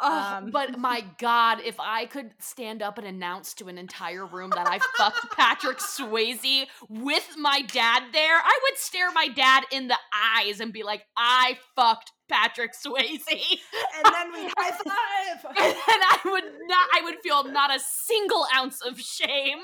[0.00, 4.26] Oh, Um, but my God, if I could stand up and announce to an entire
[4.26, 9.64] room that I fucked Patrick Swayze with my dad there, I would stare my dad
[9.70, 9.98] in the
[10.36, 13.22] eyes and be like, I fucked Patrick Swayze.
[13.28, 15.44] And then we high five.
[15.44, 15.56] and
[15.86, 19.58] I would not, I would feel not a single ounce of shame.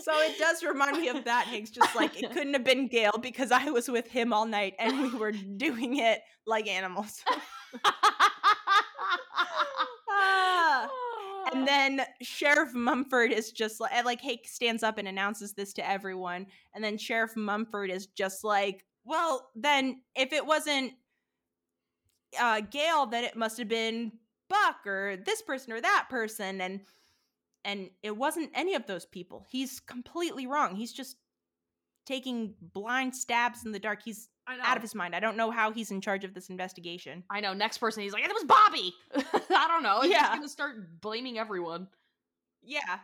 [0.00, 1.70] So it does remind me of that, Hanks.
[1.70, 5.02] Just like it couldn't have been Gail because I was with him all night and
[5.02, 7.22] we were doing it like animals.
[10.10, 10.88] Ah.
[11.52, 15.88] and then Sheriff Mumford is just like, like Hank stands up and announces this to
[15.88, 20.92] everyone, and then Sheriff Mumford is just like, well, then if it wasn't
[22.40, 24.12] uh, Gail, then it must have been
[24.48, 26.80] Buck or this person or that person, and
[27.64, 29.44] and it wasn't any of those people.
[29.48, 30.74] He's completely wrong.
[30.76, 31.16] He's just
[32.06, 34.00] taking blind stabs in the dark.
[34.04, 35.14] He's out of his mind.
[35.14, 37.22] I don't know how he's in charge of this investigation.
[37.30, 37.52] I know.
[37.54, 38.92] Next person, he's like, it was Bobby.
[39.54, 40.00] I don't know.
[40.02, 40.22] He's Yeah.
[40.22, 41.86] just gonna start blaming everyone.
[42.62, 42.98] Yeah.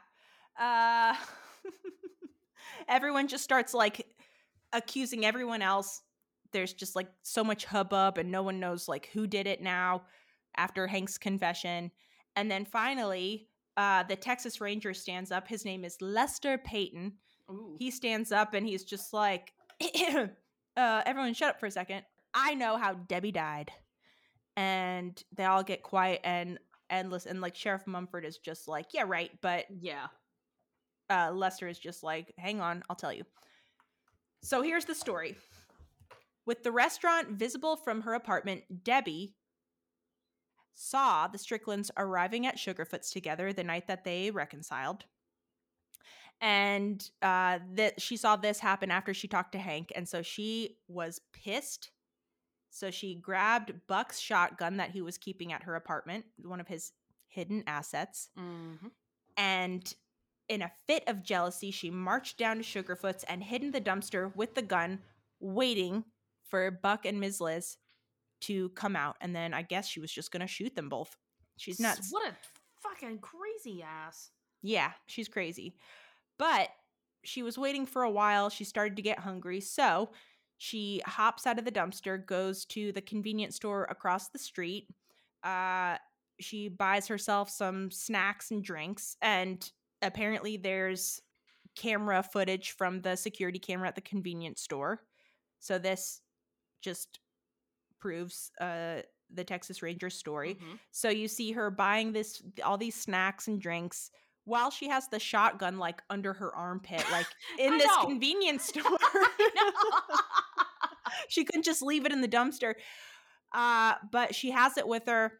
[0.59, 1.15] Uh
[2.89, 4.07] everyone just starts like
[4.73, 6.03] accusing everyone else.
[6.53, 10.03] There's just like so much hubbub and no one knows like who did it now
[10.57, 11.91] after Hank's confession.
[12.37, 13.49] And then finally,
[13.79, 15.49] uh the Texas Ranger stands up.
[15.49, 17.15] His name is Lester Payton.
[17.51, 17.77] Ooh.
[17.79, 19.55] He stands up and he's just like
[20.77, 22.03] uh everyone shut up for a second.
[22.35, 23.71] I know how Debbie died.
[24.57, 26.59] And they all get quiet and
[27.11, 30.09] listen and like Sheriff Mumford is just like, yeah, right, but yeah.
[31.11, 33.25] uh, Lester is just like, hang on, I'll tell you.
[34.43, 35.37] So here's the story.
[36.47, 39.35] With the restaurant visible from her apartment, Debbie
[40.81, 45.05] saw the Stricklands arriving at Sugarfoot's together the night that they reconciled.
[46.41, 50.77] And uh, that she saw this happen after she talked to Hank, and so she
[50.87, 51.91] was pissed.
[52.71, 56.93] So she grabbed Buck's shotgun that he was keeping at her apartment, one of his
[57.27, 58.89] hidden assets, Mm-hmm.
[59.37, 59.95] and
[60.49, 64.35] in a fit of jealousy, she marched down to Sugarfoot's and hid in the dumpster
[64.35, 65.01] with the gun,
[65.41, 66.05] waiting
[66.49, 67.39] for Buck and Ms.
[67.41, 67.77] Liz
[68.43, 69.17] to come out.
[69.21, 71.17] And then I guess she was just going to shoot them both.
[71.57, 72.09] She's nuts.
[72.11, 72.37] What a
[72.81, 74.31] fucking crazy ass.
[74.63, 75.75] Yeah, she's crazy.
[76.39, 76.69] But
[77.25, 78.49] she was waiting for a while.
[78.49, 79.61] She started to get hungry.
[79.61, 80.11] So
[80.59, 84.89] she hops out of the dumpster, goes to the convenience store across the street.
[85.43, 85.97] Uh,
[86.41, 89.17] she buys herself some snacks and drinks.
[89.23, 89.69] And
[90.03, 91.21] apparently, there's
[91.77, 95.03] camera footage from the security camera at the convenience store.
[95.61, 96.21] So this
[96.83, 97.21] just
[98.01, 100.55] proves uh, the Texas Ranger story.
[100.55, 100.79] Mhm.
[100.91, 104.11] So you see her buying this all these snacks and drinks
[104.45, 107.27] while she has the shotgun like under her armpit, like
[107.59, 108.07] in this know.
[108.07, 108.83] convenience store.
[111.29, 112.75] she couldn't just leave it in the dumpster.
[113.53, 115.33] Uh, but she has it with her.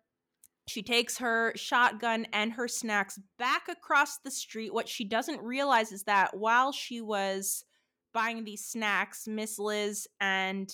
[0.67, 4.73] She takes her shotgun and her snacks back across the street.
[4.73, 7.65] What she doesn't realize is that while she was
[8.13, 10.71] buying these snacks, Miss Liz and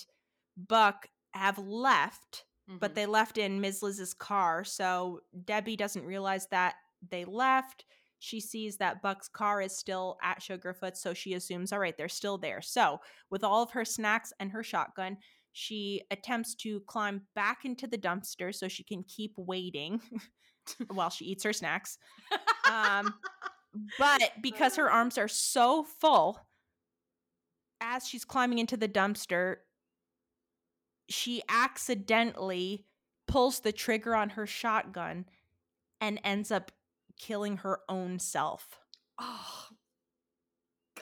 [0.57, 2.95] Buck have left but Mhm.
[2.95, 3.83] they left in Ms.
[3.83, 4.63] Liz's car.
[4.63, 6.73] So Debbie doesn't realize that
[7.07, 7.85] they left.
[8.17, 12.09] She sees that Buck's car is still at Sugarfoot, so she assumes, all right, they're
[12.09, 12.63] still there.
[12.63, 15.17] So, with all of her snacks and her shotgun,
[15.51, 20.01] she attempts to climb back into the dumpster so she can keep waiting
[20.87, 21.99] while she eats her snacks.
[22.67, 23.13] Um,
[23.99, 26.39] but because her arms are so full,
[27.79, 29.57] as she's climbing into the dumpster,
[31.09, 32.85] she accidentally
[33.27, 35.25] pulls the trigger on her shotgun
[36.01, 36.71] and ends up
[37.17, 38.79] killing her own self.
[39.19, 39.67] oh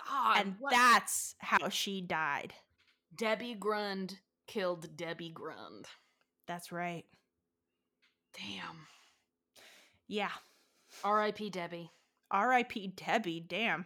[0.07, 0.41] God.
[0.41, 2.53] and that's how she died.
[3.15, 5.85] Debbie Grund killed Debbie Grund.
[6.47, 7.05] That's right.
[8.33, 8.87] Damn.
[10.07, 10.31] Yeah.
[11.03, 11.49] R.I.P.
[11.49, 11.91] Debbie.
[12.31, 12.87] R.I.P.
[12.95, 13.45] Debbie.
[13.47, 13.85] Damn.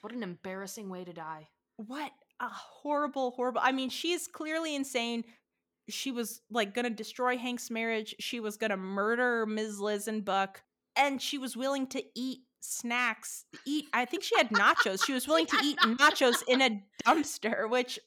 [0.00, 1.48] What an embarrassing way to die.
[1.76, 3.60] What a horrible, horrible.
[3.62, 5.24] I mean, she's clearly insane.
[5.88, 8.14] She was like going to destroy Hank's marriage.
[8.20, 9.80] She was going to murder Ms.
[9.80, 10.62] Liz and Buck.
[10.96, 13.44] And she was willing to eat snacks.
[13.66, 15.04] Eat, I think she had nachos.
[15.04, 17.98] She was willing to eat nachos in a dumpster, which,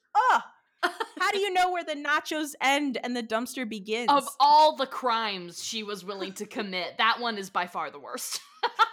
[1.28, 4.10] how do you know where the nachos end and the dumpster begins?
[4.10, 8.00] Of all the crimes she was willing to commit, that one is by far the
[8.00, 8.40] worst.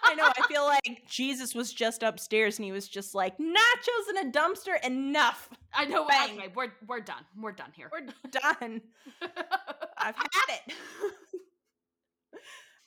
[0.03, 0.25] I know.
[0.27, 4.33] I feel like Jesus was just upstairs and he was just like, nachos in a
[4.33, 5.49] dumpster, enough.
[5.73, 6.09] I know.
[6.09, 6.39] Bang.
[6.39, 7.25] Okay, we're we're done.
[7.41, 7.89] We're done here.
[7.93, 8.81] We're done.
[9.97, 10.73] I've had it.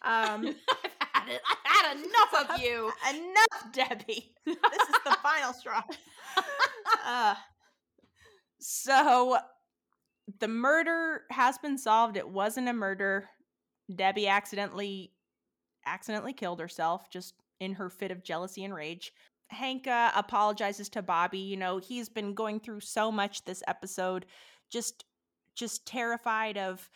[0.04, 1.42] um, I've had it.
[1.50, 2.92] I've had enough of you.
[3.10, 4.34] enough, Debbie.
[4.46, 5.84] This is the final straw.
[7.06, 7.36] Uh,
[8.70, 9.38] so
[10.40, 12.18] the murder has been solved.
[12.18, 13.30] It wasn't a murder.
[13.96, 15.14] Debbie accidentally
[15.86, 19.14] accidentally killed herself just in her fit of jealousy and rage.
[19.48, 21.40] Hank uh, apologizes to Bobby.
[21.40, 24.26] You know, he's been going through so much this episode,
[24.70, 25.06] just
[25.56, 26.90] just terrified of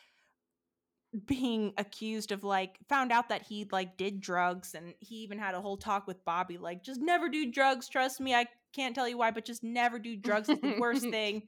[1.26, 5.55] being accused of like found out that he like did drugs and he even had
[5.55, 9.07] a whole talk with Bobby like just never do drugs trust me I can't tell
[9.07, 11.43] you why but just never do drugs is the worst thing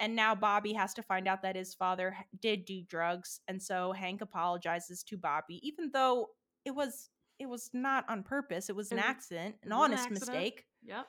[0.00, 3.92] and now Bobby has to find out that his father did do drugs and so
[3.92, 6.28] Hank apologizes to Bobby even though
[6.64, 9.82] it was it was not on purpose it was an It accident an was an
[9.92, 10.28] honest accident.
[10.28, 11.06] mistake Yep.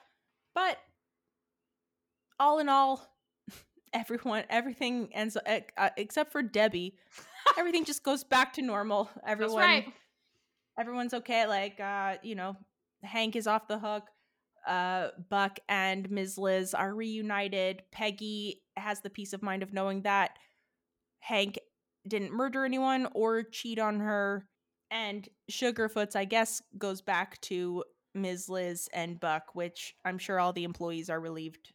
[0.54, 0.78] but
[2.38, 3.06] all in all
[3.92, 6.96] everyone everything ends uh, uh, except for debbie
[7.58, 9.92] everything just goes back to normal That's everyone right.
[10.78, 12.56] everyone's okay like uh you know
[13.02, 14.04] hank is off the hook
[14.66, 20.02] uh buck and ms liz are reunited peggy has the peace of mind of knowing
[20.02, 20.32] that
[21.20, 21.58] hank
[22.06, 24.46] didn't murder anyone or cheat on her
[24.90, 27.84] and Sugarfoot's i guess goes back to
[28.14, 31.72] ms liz and buck which i'm sure all the employees are relieved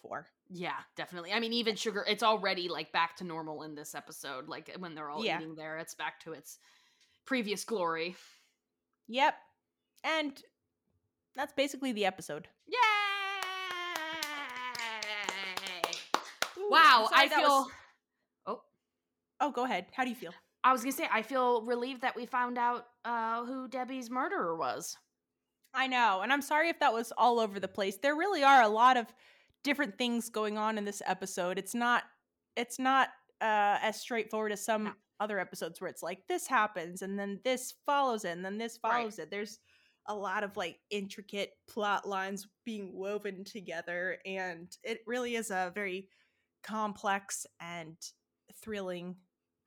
[0.00, 1.32] for Yeah, definitely.
[1.32, 4.48] I mean, even sugar, it's already like back to normal in this episode.
[4.48, 5.38] Like when they're all Yeah.
[5.38, 6.58] eating there, it's back to its
[7.24, 8.16] previous glory.
[9.08, 9.34] yep
[10.04, 10.42] and
[11.36, 12.78] that's basically the episode Yay!
[16.58, 17.40] Ooh, Wow, I feel.
[17.48, 17.70] was-
[18.46, 18.62] Oh,
[19.40, 20.32] oh go ahead how do you feel
[20.64, 24.54] I was gonna say, I feel relieved that we found out uh, who Debbie's murderer
[24.56, 24.96] was.
[25.74, 27.96] I know, and I'm sorry if that was all over the place.
[27.96, 29.06] There really are a lot of
[29.64, 31.58] different things going on in this episode.
[31.58, 32.04] It's not
[32.54, 33.08] it's not
[33.40, 34.92] uh as straightforward as some No.
[35.18, 38.78] other episodes where it's like this happens and then this follows it and then this
[38.84, 38.92] Right.
[38.98, 39.32] follows it.
[39.32, 39.58] There's
[40.06, 45.70] a lot of like intricate plot lines being woven together and it really is a
[45.74, 46.08] very
[46.64, 47.96] complex and
[48.62, 49.16] thrilling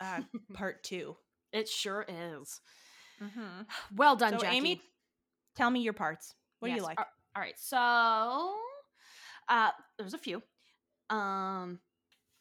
[0.01, 0.21] uh
[0.53, 1.15] part 2.
[1.53, 2.59] It sure is.
[3.21, 3.61] Mm-hmm.
[3.95, 4.57] Well done, So Jackie.
[4.57, 4.81] Amy,
[5.55, 6.35] tell me your parts.
[6.59, 6.99] What do you like?
[6.99, 7.05] all
[7.41, 8.55] right, so
[9.49, 10.41] uh, there's a few.
[11.09, 11.79] Um,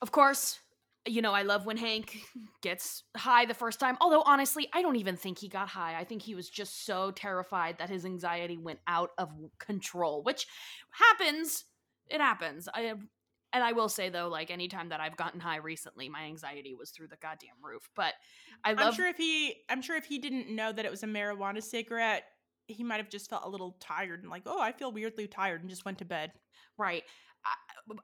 [0.01, 0.59] of course,
[1.07, 2.18] you know I love when Hank
[2.62, 3.96] gets high the first time.
[4.00, 5.98] Although honestly, I don't even think he got high.
[5.98, 10.46] I think he was just so terrified that his anxiety went out of control, which
[10.90, 11.64] happens.
[12.09, 12.68] It happens.
[12.72, 12.94] I
[13.52, 16.90] and I will say though, like anytime that I've gotten high recently, my anxiety was
[16.90, 17.88] through the goddamn roof.
[17.94, 18.14] But
[18.64, 21.02] I I'm love sure if he I'm sure if he didn't know that it was
[21.02, 22.24] a marijuana cigarette,
[22.66, 25.61] he might have just felt a little tired and like, "Oh, I feel weirdly tired,"
[25.61, 26.32] and just went to bed.
[26.76, 27.05] Right.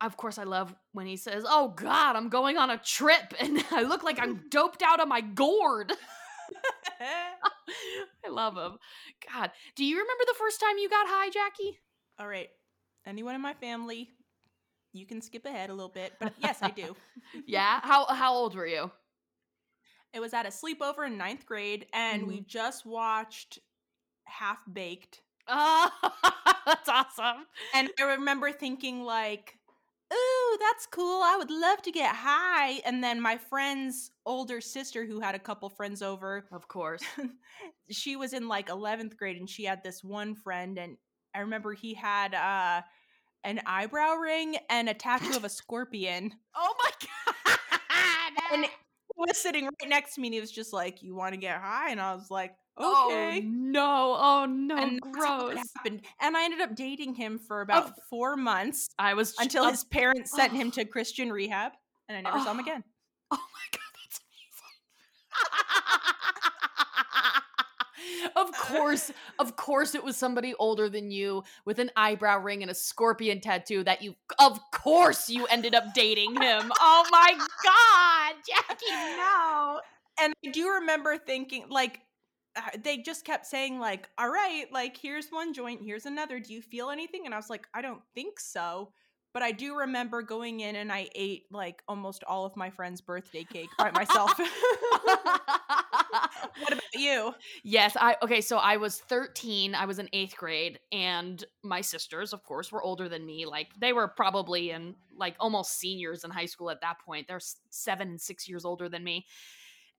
[0.01, 3.64] Of course, I love when he says, "Oh God, I'm going on a trip, and
[3.70, 5.93] I look like I'm doped out of my gourd."
[7.01, 8.78] I love him.
[9.33, 11.78] God, do you remember the first time you got high, Jackie?
[12.18, 12.49] All right.
[13.07, 14.11] Anyone in my family,
[14.93, 16.97] you can skip ahead a little bit, but yes, I do.
[17.47, 17.81] Yeah.
[17.83, 18.91] How how old were you?
[20.12, 22.49] It was at a sleepover in ninth grade, and we mm-hmm.
[22.49, 23.61] just watched
[24.24, 25.22] Half Baked.
[25.47, 25.91] Oh,
[26.66, 27.47] that's awesome.
[27.74, 29.57] And I remember thinking like,
[30.13, 31.23] "Ooh, that's cool.
[31.23, 35.39] I would love to get high." And then my friend's older sister who had a
[35.39, 37.03] couple friends over, Of course.
[37.91, 40.97] she was in like 11th grade and she had this one friend and
[41.35, 42.83] I remember he had uh
[43.45, 46.33] an eyebrow ring and a tattoo of a scorpion.
[46.55, 46.91] Oh my
[47.47, 47.59] God.
[48.53, 48.71] And he
[49.17, 51.61] was sitting right next to me and he was just like, "You want to get
[51.61, 54.16] high?" And I was like, Oh "Okay." no!
[54.18, 54.76] Oh no!
[54.76, 55.57] and gross.
[55.76, 56.03] happened.
[56.20, 60.31] And I ended up dating him for about four months I was until his parents
[60.33, 61.72] sent him to Christian rehab,
[62.09, 62.62] and I never saw him Oh.
[62.62, 62.85] again.
[63.31, 64.20] Oh my god, that's
[68.33, 68.33] amazing.
[68.37, 72.70] of course, of course it was somebody older than you with an eyebrow ring and
[72.70, 76.72] a scorpion tattoo that you of course you ended up dating him.
[76.81, 77.33] Oh my
[77.64, 79.81] god, Jackie, no.
[80.20, 82.01] and I do remember thinking like
[82.83, 86.63] they just kept saying like all right like here's one joint here's another do you
[86.63, 88.93] feel anything and I was like I don't think so
[89.33, 93.01] but I do remember going in and I ate like almost all of my friend's
[93.01, 94.39] birthday cake by myself
[96.59, 97.33] what about you
[97.63, 102.33] Yes, I okay, so I was 13, I was in 8th grade and my sisters
[102.33, 103.47] of course were older than me.
[103.47, 107.27] Like they were probably in like almost seniors in high school at that point.
[107.29, 107.41] They're
[107.71, 109.27] 7 and 6 years older than me.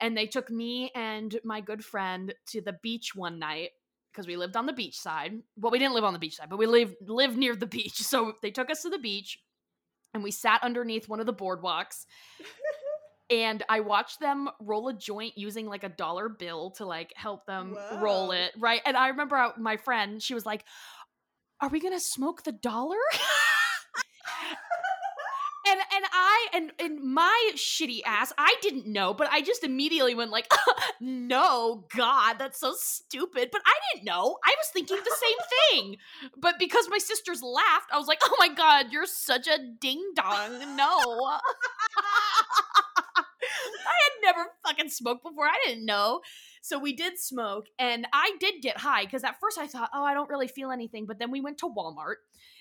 [0.02, 3.70] And they took me and my good friend to the beach one night
[4.12, 5.34] because we lived on the beach side.
[5.56, 7.98] Well, we didn't live on the beach side, but we lived lived near the beach.
[7.98, 9.40] So they took us to the beach
[10.14, 12.06] and we sat underneath one of the boardwalks
[13.30, 17.46] and I watched them roll a joint using like a dollar bill to like help
[17.46, 18.82] them roll it, right?
[18.86, 20.66] And I remember my friend, she was like,
[21.62, 22.98] "Are we gonna smoke the dollar?"
[25.72, 30.14] and and I and and my shitty ass, I didn't know, but I just immediately
[30.14, 30.52] went like,
[31.02, 34.38] "No, God, that's so stupid." But I didn't know.
[34.44, 35.38] I was thinking the same
[35.82, 35.98] thing.
[36.38, 40.12] But because my sisters laughed, I was like, "Oh my God, you're such a ding
[40.16, 41.00] dong." No.
[43.44, 45.46] I had never fucking smoked before.
[45.46, 46.22] I didn't know.
[46.62, 50.04] So we did smoke, and I did get high because at first I thought, oh,
[50.04, 51.08] I don't really feel anything.
[51.08, 52.16] But then we went to Walmart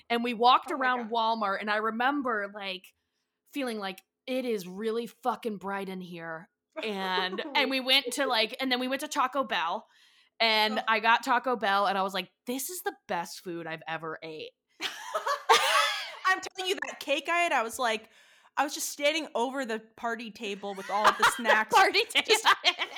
[0.08, 2.84] and we walked Oh around Walmart, and I remember like
[3.52, 6.48] feeling like it is really fucking bright in here.
[6.84, 9.86] And and we went to like, and then we went to Taco Bell,
[10.38, 10.82] and.
[10.88, 14.18] I got Taco Bell, and I was like, this is the best food I've ever
[14.22, 14.50] ate.
[16.26, 18.08] I'm telling you that cake I had, I was like,
[18.56, 22.26] I was just standing over the party table with all of the snacks, Party table.
[22.28, 22.46] Just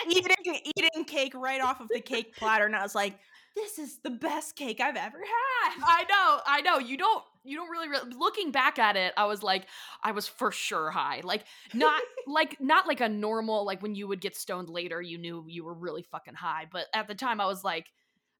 [0.09, 3.19] eating eating cake right off of the cake platter, and I was like,
[3.55, 5.83] this is the best cake I've ever had.
[5.85, 6.79] I know, I know.
[6.79, 9.67] You don't, you don't really, re- looking back at it, I was like,
[10.03, 11.21] I was for sure high.
[11.25, 15.19] Like not like not like a normal like when you would get stoned later, you
[15.19, 16.67] knew you were really fucking high.
[16.71, 17.87] But at the time, I was like,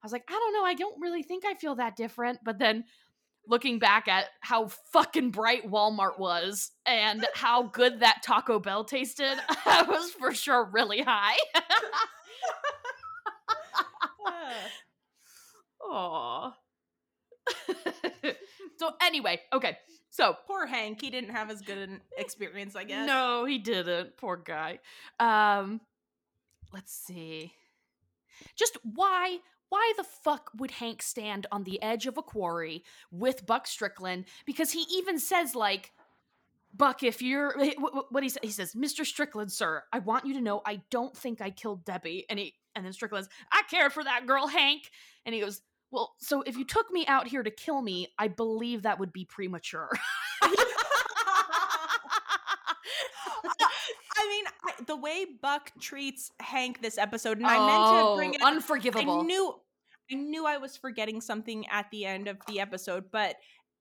[0.01, 2.39] I was like, I don't know, I don't really think I feel that different.
[2.43, 2.85] But then
[3.47, 9.37] looking back at how fucking bright Walmart was and how good that Taco Bell tasted,
[9.65, 11.37] I was for sure really high.
[15.91, 16.53] Aw.
[18.77, 19.77] So anyway, okay.
[20.09, 23.07] So Poor Hank, he didn't have as good an experience, I guess.
[23.07, 24.17] no, he didn't.
[24.17, 24.79] Poor guy.
[25.19, 25.81] Um
[26.73, 27.53] let's see.
[28.55, 29.37] Just why
[29.69, 34.25] why the fuck would Hank stand on the edge of a quarry with Buck Strickland?
[34.45, 35.91] Because he even says like
[36.75, 39.05] Buck, if you're wh- wh- what he says, he says, Mr.
[39.05, 42.25] Strickland, sir, I want you to know I don't think I killed Debbie.
[42.29, 44.89] And he and then Strickland's, I cared for that girl, Hank.
[45.25, 45.61] And he goes,
[45.93, 49.13] Well, so if you took me out here to kill me, I believe that would
[49.13, 49.89] be premature.
[50.41, 50.49] I
[54.27, 58.41] mean, I, the way Buck treats Hank this episode, and I meant to bring it
[58.41, 58.47] up.
[58.47, 59.19] Oh, unforgivable.
[59.19, 59.53] I knew,
[60.11, 63.35] I knew I was forgetting something at the end of the episode, but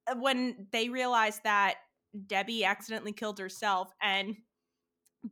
[0.06, 1.76] uh, when they realized that
[2.26, 4.36] Debbie accidentally killed herself, and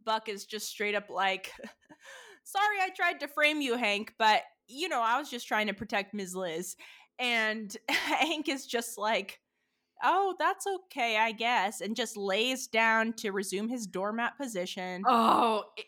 [0.06, 1.52] Buck is just straight up like,
[2.44, 5.74] "Sorry, I tried to frame you, Hank, but you know, I was just trying to
[5.74, 6.34] protect Ms.
[6.34, 6.76] Liz,"
[7.18, 9.40] and Hank is just like.
[10.02, 15.02] Oh, that's okay, I guess, and just lays down to resume his doormat position.
[15.06, 15.84] Oh, it-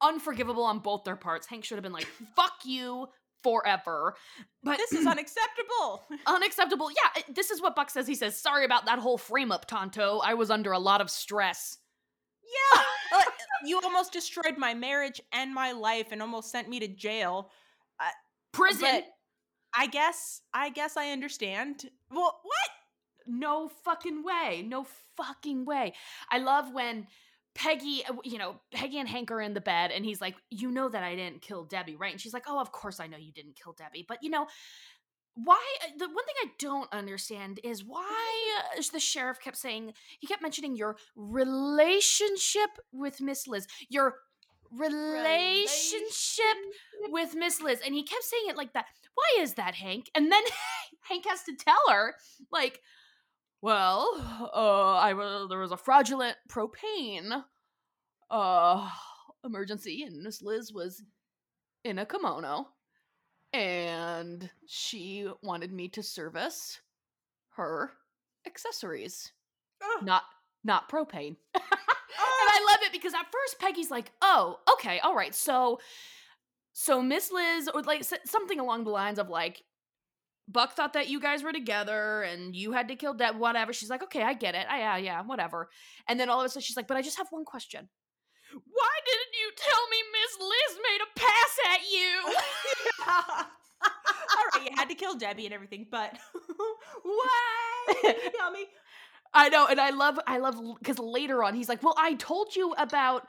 [0.00, 1.46] unforgivable on both their parts.
[1.46, 2.06] Hank should have been like,
[2.36, 3.08] "Fuck you."
[3.42, 4.16] Forever,
[4.64, 6.02] but this is unacceptable.
[6.26, 6.90] unacceptable.
[6.90, 8.06] Yeah, this is what Buck says.
[8.08, 10.18] He says, "Sorry about that whole frame up, Tonto.
[10.24, 11.76] I was under a lot of stress."
[12.42, 12.82] Yeah,
[13.64, 17.50] you almost destroyed my marriage and my life, and almost sent me to jail.
[18.56, 19.02] Prison.
[19.76, 21.90] I guess, I guess I understand.
[22.10, 22.70] Well, what?
[23.26, 24.64] No fucking way.
[24.66, 24.86] No
[25.16, 25.92] fucking way.
[26.30, 27.06] I love when
[27.54, 30.70] Peggy, uh, you know, Peggy and Hank are in the bed and he's like, You
[30.70, 32.12] know that I didn't kill Debbie, right?
[32.12, 34.04] And she's like, Oh, of course I know you didn't kill Debbie.
[34.08, 34.46] But, you know,
[35.36, 35.62] why?
[35.84, 40.26] uh, The one thing I don't understand is why uh, the sheriff kept saying, he
[40.26, 43.66] kept mentioning your relationship with Miss Liz.
[43.88, 44.16] Your
[44.72, 46.56] relationship
[47.08, 47.80] with Miss Liz.
[47.84, 48.86] And he kept saying it like that.
[49.14, 50.10] Why is that, Hank?
[50.14, 50.42] And then
[51.08, 52.14] Hank has to tell her,
[52.50, 52.80] like,
[53.62, 57.42] well, uh, I was there was a fraudulent propane
[58.30, 58.90] uh
[59.44, 61.02] emergency, and Miss Liz was
[61.84, 62.68] in a kimono,
[63.52, 66.80] and she wanted me to service
[67.56, 67.92] her
[68.46, 69.32] accessories,
[69.82, 70.04] Ugh.
[70.04, 70.22] not
[70.64, 71.36] not propane.
[71.54, 71.62] and
[72.18, 72.48] oh.
[72.50, 75.80] I love it because at first Peggy's like, "Oh, okay, all right, so."
[76.78, 79.62] So Miss Liz, or like something along the lines of like,
[80.48, 83.72] Buck thought that you guys were together and you had to kill Deb, whatever.
[83.72, 84.66] She's like, okay, I get it.
[84.68, 85.70] I, yeah, yeah, whatever.
[86.08, 87.88] And then all of a sudden she's like, but I just have one question.
[88.52, 92.12] Why didn't you tell me Miss Liz made a pass at you?
[93.06, 96.16] All right, you had to kill Debbie and everything, but
[97.02, 98.14] why?
[98.36, 98.66] tell me?
[99.34, 102.56] I know, and I love, I love, because later on he's like, well, I told
[102.56, 103.26] you about,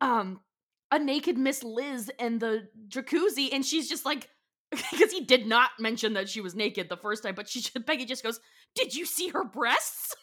[0.00, 0.40] um,
[0.90, 4.28] a naked Miss Liz and the jacuzzi, and she's just like,
[4.70, 8.04] because he did not mention that she was naked the first time, but she Peggy
[8.04, 8.40] just goes,
[8.74, 10.14] "Did you see her breasts?"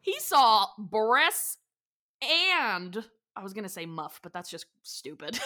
[0.00, 1.58] he saw breasts
[2.22, 3.04] and
[3.36, 5.38] I was gonna say muff, but that's just stupid.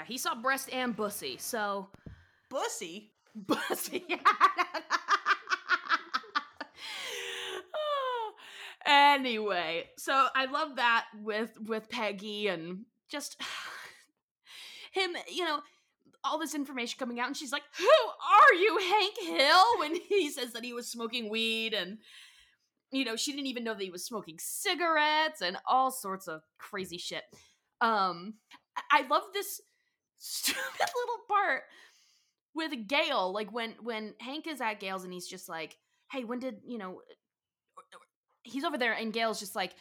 [0.00, 1.88] Yeah, he saw breast and bussy, so
[2.48, 3.10] Bussy.
[3.34, 4.04] bussy.
[8.86, 13.40] anyway, so I love that with with Peggy and just
[14.92, 15.60] him, you know,
[16.24, 20.30] all this information coming out, and she's like, "Who are you, Hank Hill?" When he
[20.32, 21.98] says that he was smoking weed, and
[22.90, 26.42] you know, she didn't even know that he was smoking cigarettes and all sorts of
[26.58, 27.24] crazy shit.
[27.80, 28.34] Um,
[28.76, 29.60] I I love this
[30.20, 31.62] stupid little part
[32.54, 35.76] with Gail, like when when Hank is at Gail's and he's just like,
[36.12, 37.00] "Hey, when did you know?"
[38.44, 39.72] he's over there, and Gail's just like,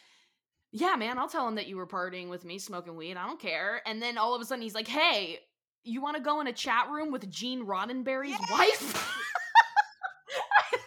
[0.71, 3.17] "Yeah, man, I'll tell him that you were partying with me, smoking weed.
[3.17, 5.39] I don't care." And then all of a sudden, he's like, "Hey,
[5.83, 8.37] you want to go in a chat room with Gene Roddenberry's Yeah.
[8.51, 9.15] wife?"
[10.71, 10.77] I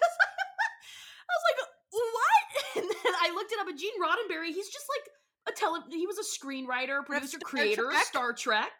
[1.28, 2.28] was like, "What?"
[2.82, 3.68] And then I looked it up.
[3.68, 5.80] And Gene Roddenberry, he's just like a tele.
[5.90, 8.70] He was a screenwriter, producer, Star creator of Star Trek.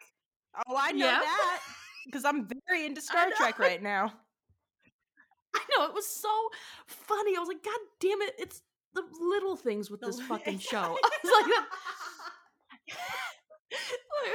[0.67, 1.19] Oh, I know Yeah.
[1.19, 1.59] that
[2.05, 3.27] because I'm very into Star.
[3.35, 4.13] Trek right now.
[5.55, 6.29] I know it was so
[6.87, 7.35] funny.
[7.35, 8.33] I was like, God damn it!
[8.39, 8.61] It's
[8.93, 10.97] the little things with The this fucking show.
[11.03, 11.31] I was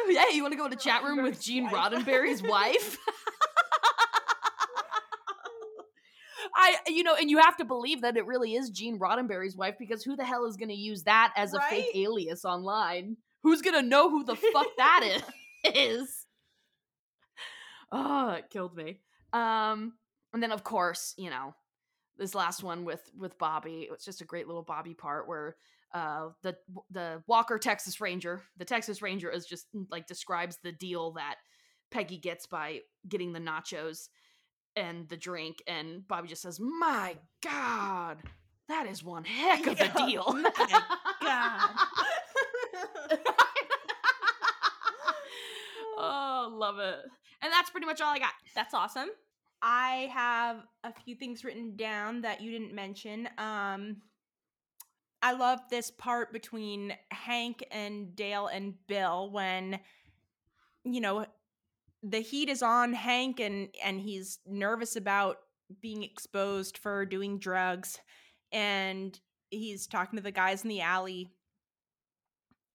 [0.09, 2.99] like, "Hey, you want to go in a chat room with Gene wife." Roddenberry's wife?"
[6.55, 9.75] I, you know, and you have to believe that it really is Gene Roddenberry's wife
[9.79, 13.17] because who the hell is going to use that as a fake alias online?
[13.43, 15.23] Who's going to know who the fuck that is?
[15.77, 16.27] Is?
[17.93, 19.01] Oh, it killed me.
[19.33, 19.95] Um,
[20.33, 21.55] and then of course, you know,
[22.19, 25.57] this last one with with Bobby, It's just a great little Bobby part where
[25.95, 26.57] uh the
[26.91, 31.37] the Walker Texas Ranger, the Texas Ranger is just mm, like describes the deal that
[31.91, 34.09] Peggy gets by getting the nachos
[34.77, 38.19] and the drink and Bobby just says, "My god,
[38.69, 40.51] that is one heck of a Yeah, deal." my
[41.23, 41.71] God.
[46.39, 46.97] oh, love it.
[47.43, 48.33] And that's pretty much all I got.
[48.55, 49.09] That's awesome.
[49.61, 53.29] I have a few things written down that you didn't mention.
[53.39, 53.97] Um,
[55.21, 59.81] I love this part between Hank and Dale and Bill when,
[60.85, 61.27] you know,
[62.05, 65.39] the heat is on Hank and and he's nervous about
[65.83, 67.99] being exposed for doing drugs,
[68.53, 69.19] and
[69.51, 71.33] he's talking to the guys in the alley,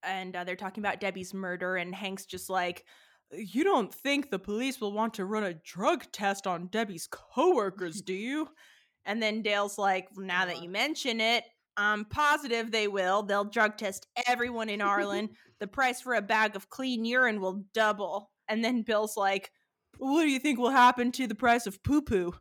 [0.04, 2.84] and uh, they're talking about Debbie's murder, and Hank's just like,
[3.36, 8.02] you don't think the police will want to run a drug test on Debbie's coworkers,
[8.02, 8.50] do you?
[9.06, 11.44] And then Dale's like, now that you mention it,
[11.76, 13.22] I'm positive they will.
[13.22, 15.28] They'll drug test everyone in Arlen.
[15.60, 18.32] the price for a bag of clean urine will double.
[18.48, 19.52] And then Bill's like,
[19.98, 22.34] what do you think will happen to the price of poo poo?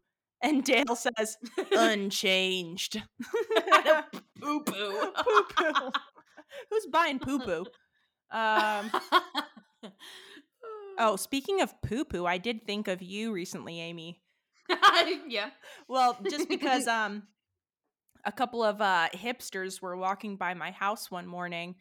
[0.42, 1.36] And Dale says,
[1.72, 3.00] unchanged.
[4.40, 5.12] Poo poo.
[5.16, 5.90] poo poo.
[6.68, 7.64] Who's buying poo poo?
[8.36, 8.90] Um,
[11.02, 14.22] oh, speaking of poo poo, I did think of you recently, Amy.
[15.28, 15.50] yeah.
[15.88, 17.24] Well, just because um
[18.24, 21.74] a couple of uh hipsters were walking by my house one morning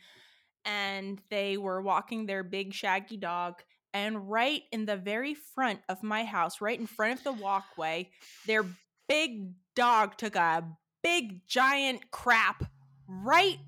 [0.65, 3.61] and they were walking their big shaggy dog
[3.93, 8.09] and right in the very front of my house, right in front of the walkway,
[8.47, 8.65] their
[9.07, 10.63] big dog took a
[11.03, 12.63] big giant crap
[13.07, 13.59] right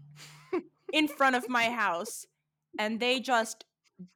[0.93, 2.26] in front of my house
[2.80, 3.66] and they just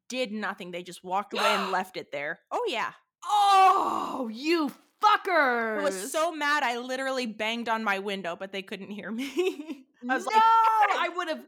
[0.10, 0.72] did nothing.
[0.72, 2.40] They just walked away and left it there.
[2.52, 2.92] Oh yeah.
[3.26, 4.72] Oh, you
[5.04, 5.80] fuckers!
[5.80, 9.86] I was so mad I literally banged on my window, but they couldn't hear me.
[10.10, 11.40] I was no, like, I would have.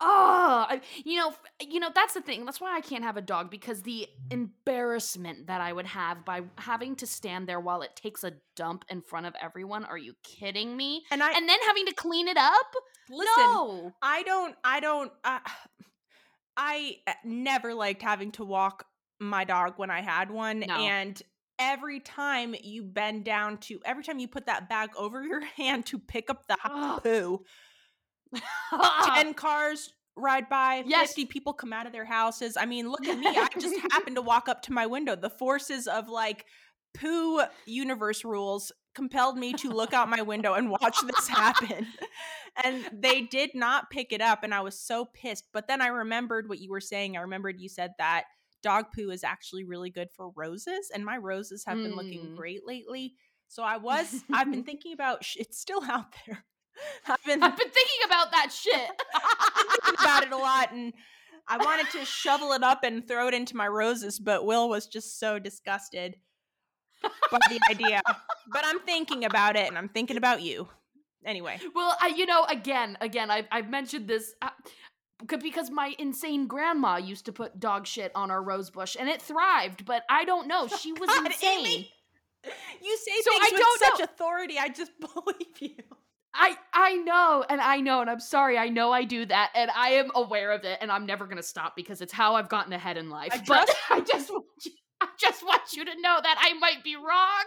[0.00, 2.44] Oh, I, you know, you know that's the thing.
[2.44, 6.42] That's why I can't have a dog because the embarrassment that I would have by
[6.56, 9.84] having to stand there while it takes a dump in front of everyone.
[9.84, 11.02] Are you kidding me?
[11.10, 12.66] and I And then having to clean it up?
[13.10, 13.26] listen.
[13.38, 13.92] no.
[14.00, 14.54] I don't.
[14.62, 15.10] I don't.
[15.24, 15.40] Uh,
[16.58, 18.84] I uh, never liked having to walk
[19.20, 20.74] my dog when I had one, No.
[20.74, 21.22] and
[21.58, 25.86] every time you bend down to, every time you put that bag over your hand
[25.86, 26.56] to pick up the
[27.02, 27.44] poo,
[29.04, 31.08] ten cars ride by, Yes.
[31.08, 32.56] fifty people come out of their houses.
[32.56, 33.26] I mean, look at me.
[33.28, 35.14] I just happened to walk up to my window.
[35.16, 36.44] The forces of like
[36.94, 41.86] poo universe rules compelled me to look out my window and watch this happen.
[42.64, 45.44] And they did not pick it up and I was so pissed.
[45.52, 47.16] But then I remembered what you were saying.
[47.16, 48.24] I remembered you said that
[48.64, 52.36] dog poo is actually really good for roses and my roses have been looking Mm.
[52.36, 53.14] great lately.
[53.46, 56.44] So I was I've been thinking about sh- it's still out there.
[57.06, 58.90] I've been I've been thinking about that shit.
[59.84, 60.92] thinking about it a lot and
[61.46, 64.88] I wanted to shovel it up and throw it into my roses, but Will was
[64.88, 66.16] just so disgusted
[67.02, 68.00] by the idea.
[68.52, 70.68] But I'm thinking about it and I'm thinking about you.
[71.26, 74.50] Anyway, Well, I, you know, again, again, I've, I've mentioned this uh,
[75.26, 79.20] because my insane grandma used to put dog shit on our rose bush and it
[79.20, 80.68] thrived, but I don't know.
[80.78, 81.66] She was God, insane.
[81.66, 81.92] Amy.
[82.82, 84.04] you say So things I with don't such know.
[84.04, 84.58] authority.
[84.58, 85.74] I just believe you.
[86.34, 88.56] I I know, and I know, and I'm sorry.
[88.58, 91.42] I know I do that, and I am aware of it, and I'm never gonna
[91.42, 93.30] stop because it's how I've gotten ahead in life.
[93.32, 96.82] I but I just want you, I just want you to know that I might
[96.84, 97.44] be wrong.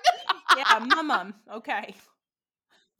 [0.57, 1.33] Yeah, mum.
[1.53, 1.95] Okay.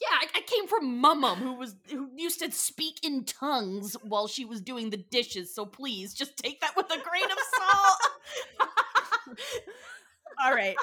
[0.02, 3.94] Yeah, I, I came from Mum Mum, who was who used to speak in tongues
[4.02, 5.54] while she was doing the dishes.
[5.54, 8.70] So please, just take that with a grain of salt.
[10.44, 10.78] All right.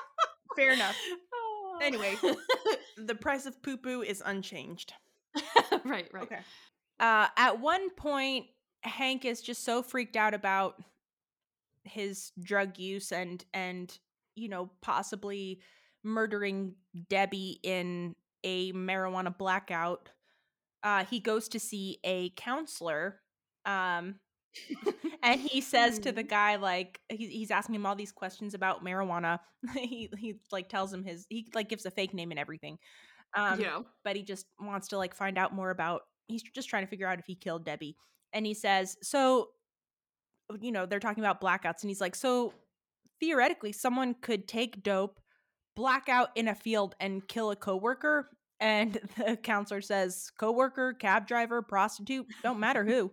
[0.57, 0.97] Fair enough.
[1.81, 2.17] Anyway,
[2.97, 4.93] the price of poo poo is unchanged.
[5.85, 6.23] right, right.
[6.25, 6.41] Okay.
[7.01, 8.47] Uh, at one point,
[8.83, 10.83] Hank is just so freaked out about
[11.89, 13.99] his drug use and and
[14.35, 15.61] you know possibly
[16.05, 16.75] murdering
[17.09, 18.15] Debbie in
[18.45, 20.11] a marijuana blackout.
[20.83, 23.21] Uh, he goes to see a counselor.
[23.67, 24.17] Um,
[25.23, 28.85] and he says to the guy like he, he's asking him all these questions about
[28.85, 29.39] marijuana
[29.75, 32.79] he he like tells him his he like gives a fake name and everything
[33.37, 33.81] um yeah.
[34.05, 37.07] but he just wants to like find out more about he's just trying to figure
[37.07, 37.95] out if he killed debbie
[38.33, 39.49] and he says so
[40.61, 42.53] you know they're talking about blackouts and he's like so
[43.21, 45.21] theoretically someone could take dope
[45.77, 48.29] blackout in a field and kill a coworker
[48.61, 53.11] and the counselor says coworker cab driver prostitute don't matter who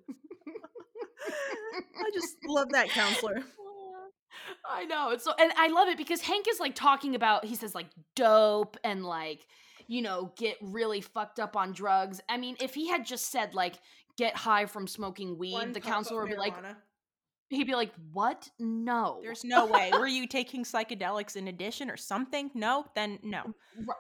[1.78, 3.44] I just love that counselor.
[4.70, 5.10] I know.
[5.12, 7.88] It's so and I love it because Hank is like talking about he says like
[8.16, 9.46] dope and like
[9.88, 12.22] you know get really fucked up on drugs.
[12.30, 13.76] I mean, if he had just said like
[14.18, 16.56] get high from smoking weed, One the counselor would be like.
[17.50, 18.50] He'd be like, "What?
[18.60, 19.92] No." There's no way.
[19.94, 22.52] Were you taking psychedelics in addition or something?
[22.54, 23.54] No, then no.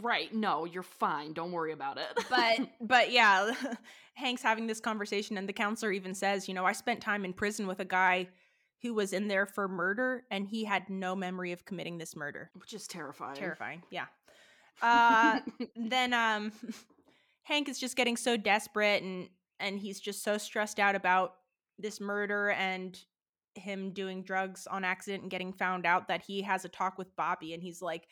[0.00, 0.32] right.
[0.34, 1.32] No, you're fine.
[1.32, 2.06] Don't worry about it.
[2.28, 3.52] But but yeah,
[4.14, 7.32] Hank's having this conversation and the counselor even says, you know, I spent time in
[7.32, 8.28] prison with a guy
[8.82, 12.50] who was in there for murder and he had no memory of committing this murder.
[12.54, 13.36] which is terrifying.
[13.36, 13.82] Terrifying.
[13.90, 14.06] Yeah.
[14.82, 15.40] Uh
[15.76, 16.52] then um
[17.42, 19.28] Hank is just getting so desperate and
[19.58, 21.34] and he's just so stressed out about
[21.80, 22.98] this murder and
[23.54, 27.14] him doing drugs on accident and getting found out that he has a talk with
[27.16, 28.06] Bobby and he's like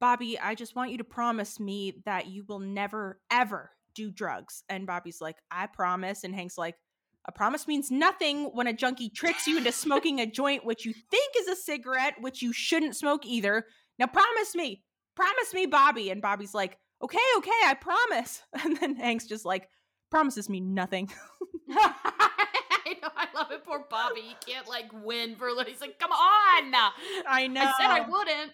[0.00, 4.64] Bobby, I just want you to promise me that you will never ever do drugs.
[4.68, 6.24] And Bobby's like, I promise.
[6.24, 6.76] And Hank's like,
[7.26, 10.94] a promise means nothing when a junkie tricks you into smoking a joint, which you
[11.10, 13.66] think is a cigarette, which you shouldn't smoke either.
[13.98, 14.82] Now promise me,
[15.14, 16.08] promise me, Bobby.
[16.10, 18.42] And Bobby's like, okay, okay, I promise.
[18.64, 19.68] And then Hank's just like,
[20.10, 21.10] promises me nothing.
[22.90, 23.08] I know.
[23.16, 23.64] I love it.
[23.64, 24.20] Poor Bobby.
[24.22, 25.48] He can't like win for.
[25.66, 26.74] He's like, "Come on!"
[27.26, 27.60] I know.
[27.62, 28.52] I said I wouldn't.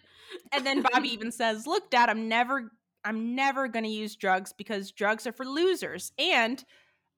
[0.53, 2.71] and then Bobby even says, "Look, Dad, I'm never,
[3.05, 6.63] I'm never going to use drugs because drugs are for losers, and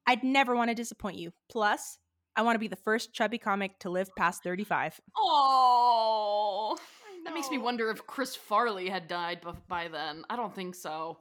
[0.07, 1.33] I'd never want to disappoint you.
[1.51, 1.99] Plus,
[2.37, 6.77] I want to be the first chubby comic to live past 35." Oh,
[7.25, 10.25] that makes me wonder if Chris Farley had died bef- by then.
[10.31, 11.19] I don't think so.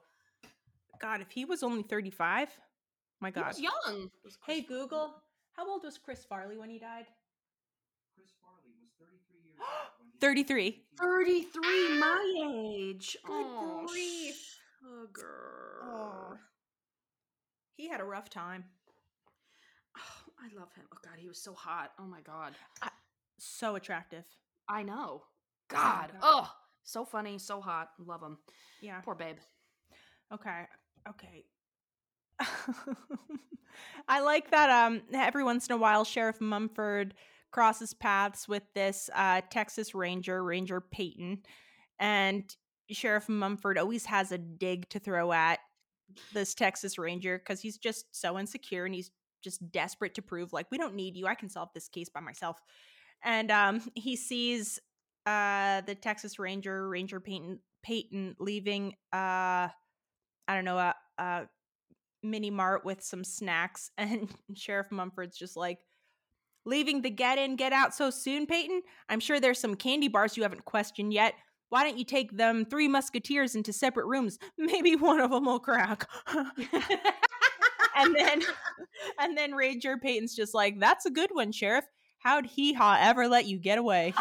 [1.02, 2.50] God, if he was only 35,
[3.22, 3.48] my God, He God.
[3.48, 4.10] was young.
[4.46, 5.14] Hey Google,
[5.58, 7.06] how old was Chris Farley when he died?
[8.16, 9.68] Chris Farley was 33 years old
[10.00, 10.84] when he 33.
[11.00, 13.18] Thirty-three, my age.
[13.26, 14.60] Good oh, grief.
[14.80, 15.82] sugar.
[15.84, 16.38] Oh.
[17.76, 18.64] He had a rough time.
[19.98, 20.86] Oh, I love him.
[20.94, 21.92] Oh God, he was so hot.
[22.00, 22.54] Oh my God.
[23.40, 24.26] So attractive.
[24.68, 25.24] I know.
[25.72, 26.12] my God.
[26.14, 26.20] God.
[26.22, 26.52] Oh,
[26.84, 27.90] so funny, so hot.
[28.00, 28.38] Love him.
[28.82, 29.02] Yeah.
[29.02, 29.38] Poor babe.
[30.34, 30.64] Okay.
[31.08, 31.46] Okay.
[34.08, 37.14] I like that um every once in a while Sheriff Mumford
[37.52, 41.40] crosses paths with this uh Texas Ranger, Ranger Peyton,
[42.00, 42.44] and
[42.92, 45.60] Sheriff Mumford always has a dig to throw at
[46.34, 49.12] this Texas Ranger cuz he's just so insecure and he's
[49.44, 51.28] just desperate to prove like we don't need you.
[51.28, 52.60] I can solve this case by myself.
[53.24, 54.80] And um he sees
[55.26, 59.70] uh the Texas Ranger, Ranger Peyton Peyton leaving uh
[60.50, 61.48] I don't know, a, a
[62.24, 65.80] mini mart with some snacks, and Sheriff Mumford's just like,
[66.66, 68.82] leaving the get in, get out so soon, Peyton?
[69.10, 71.34] I'm sure there's some candy bars you haven't questioned yet.
[71.70, 74.38] Why don't you take them three musketeers into separate rooms?
[74.58, 76.08] Maybe one of them will crack.
[77.96, 78.42] and then,
[79.20, 81.86] and then Ranger Peyton's just like, "That's a good one, Sheriff.
[82.20, 84.14] How'd Hee Haw ever let you get away?"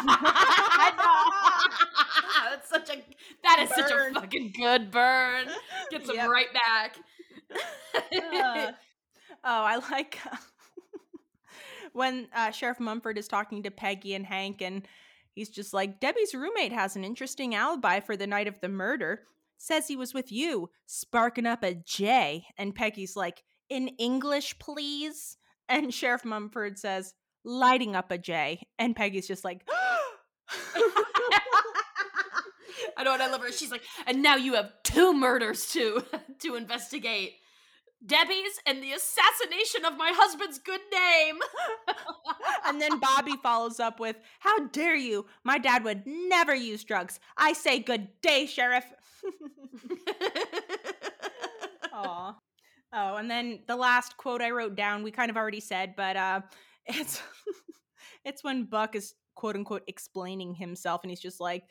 [2.49, 3.01] That's such a
[3.43, 5.47] that is such a fucking good burn.
[5.89, 6.29] Gets him Yep.
[6.29, 6.97] right back.
[7.51, 8.71] Uh,
[9.43, 10.19] oh, I like
[11.93, 14.87] when uh, Sheriff Mumford is talking to Peggy and Hank, and
[15.33, 19.23] he's just like, Debbie's roommate has an interesting alibi for the night of the murder.
[19.57, 22.45] Says he was with you, sparking up a J.
[22.57, 25.37] And Peggy's like, in English, please.
[25.67, 28.67] And Sheriff Mumford says, lighting up a J.
[28.77, 29.67] And Peggy's just like,
[32.97, 33.51] I know what I love her.
[33.51, 36.03] She's like, and now you have two murders to
[36.39, 37.35] to investigate.
[38.05, 41.39] Debbie's and the assassination of my husband's good name.
[42.65, 45.25] and then Bobby follows up with, How dare you?
[45.43, 47.19] My dad would never use drugs.
[47.37, 48.85] I say good day, Sheriff.
[51.93, 52.35] Aw.
[52.93, 56.15] Oh, and then the last quote I wrote down, we kind of already said, but
[56.15, 56.41] uh
[56.85, 57.21] it's
[58.25, 61.63] it's when Buck is quote unquote explaining himself and he's just like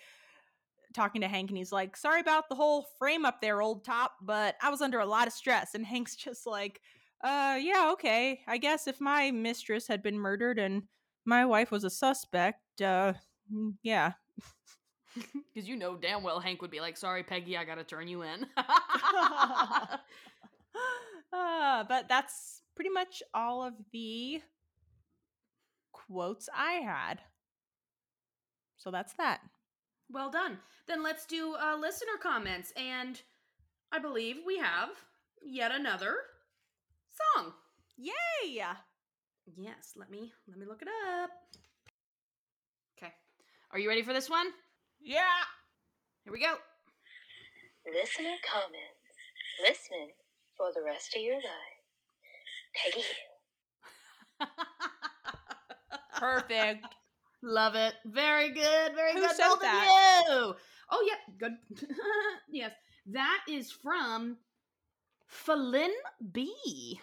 [0.97, 4.15] talking to Hank and he's like, Sorry about the whole frame up there, old top,
[4.23, 5.75] but I was under a lot of stress.
[5.75, 6.81] And Hank's just like,
[7.23, 8.41] Uh, yeah, okay.
[8.49, 10.83] I guess if my mistress had been murdered and
[11.25, 13.13] my wife was a suspect, uh,
[13.53, 14.13] mm, yeah.
[15.55, 18.23] Because you know damn well Hank would be like, sorry, Peggy, I gotta turn you
[18.23, 18.47] in.
[18.59, 19.97] uh,
[21.89, 24.43] but that's pretty much all of the
[25.93, 27.21] quotes I had.
[28.77, 29.41] So that's that.
[30.11, 30.59] Well done.
[30.87, 32.73] Then let's do uh, listener comments.
[32.77, 33.21] And
[33.93, 34.91] I believe we have
[35.45, 36.17] yet another
[37.35, 37.53] song.
[37.97, 38.63] Yay!
[39.57, 41.31] Yes, let me let me look it up.
[42.99, 43.13] Okay.
[43.73, 44.49] Are you ready for this one?
[45.01, 45.21] Yeah.
[46.25, 46.55] Here we go.
[47.87, 49.07] Listener comments.
[49.63, 50.11] Listening
[50.57, 51.77] for the rest of your life.
[52.75, 53.05] Peggy.
[56.17, 56.96] Perfect.
[57.47, 57.95] Love it.
[58.05, 58.95] Very good.
[58.97, 59.31] Very Who good.
[59.39, 60.25] Both that?
[60.29, 60.55] you.
[60.91, 61.35] Oh, yeah.
[61.39, 61.53] Good.
[62.51, 62.73] yes.
[63.07, 64.37] That is from
[65.29, 65.93] Falin
[66.33, 67.01] B.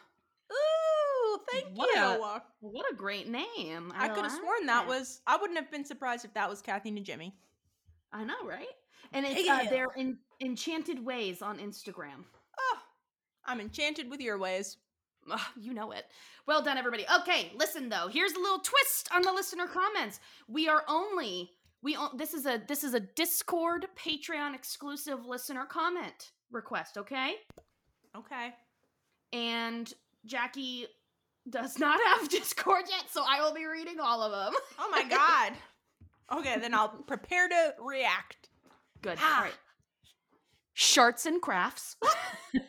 [0.52, 2.02] Ooh, thank What you.
[2.02, 3.94] a- What a great name.
[3.96, 5.22] I could have sworn that was.
[5.26, 7.34] I wouldn't have been surprised if that was Kathy and Jimmy.
[8.12, 8.68] I know, right?
[9.14, 12.26] And it's uh, they're in Enchanted Ways on Instagram.
[12.60, 12.78] Oh,
[13.46, 14.76] I'm enchanted with your ways.
[15.32, 16.06] Ugh, you know it.
[16.48, 17.06] Well done, everybody.
[17.22, 18.08] Okay, listen though.
[18.12, 20.20] Here's a little twist on the listener comments.
[20.48, 21.52] We are only
[21.82, 26.98] we this is a this is a Discord Patreon exclusive listener comment request.
[26.98, 27.36] Okay,
[28.18, 28.54] Okay.
[29.32, 29.94] and
[30.26, 30.88] Jackie
[31.50, 34.60] does not have Discord yet, so I will be reading all of them.
[34.80, 35.54] Oh my god.
[36.32, 38.48] Okay, then I'll prepare to react.
[39.02, 39.18] Good.
[39.22, 39.38] Ah.
[39.40, 39.54] All right.
[40.76, 41.98] Sharts and crafts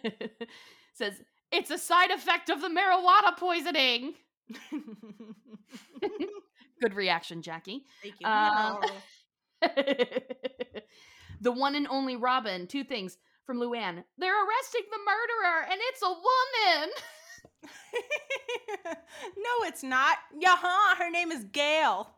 [0.94, 1.14] says
[1.54, 4.14] it's a side effect of the marijuana poisoning.
[6.82, 7.84] Good reaction, Jackie.
[8.02, 8.26] Thank you.
[8.26, 8.80] Uh,
[11.40, 12.66] the one and only Robin.
[12.66, 14.02] Two things from Luann.
[14.18, 16.90] They're arresting the murderer, and it's a woman.
[19.36, 20.18] no, it's not.
[20.36, 22.10] Yaha, her name is Gail.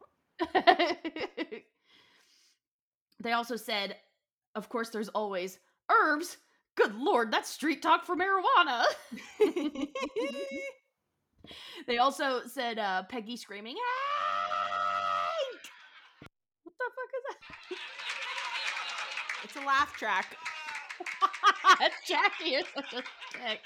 [3.23, 3.97] they also said,
[4.55, 5.59] of course, there's always
[5.91, 6.39] herbs.
[6.77, 8.85] Good lord, that's street talk for marijuana.
[11.87, 15.63] they also said uh, Peggy screaming, Hank!
[16.63, 17.39] What the fuck is that?
[19.45, 20.37] it's a laugh track.
[22.07, 23.03] Jackie is such a
[23.39, 23.61] dick.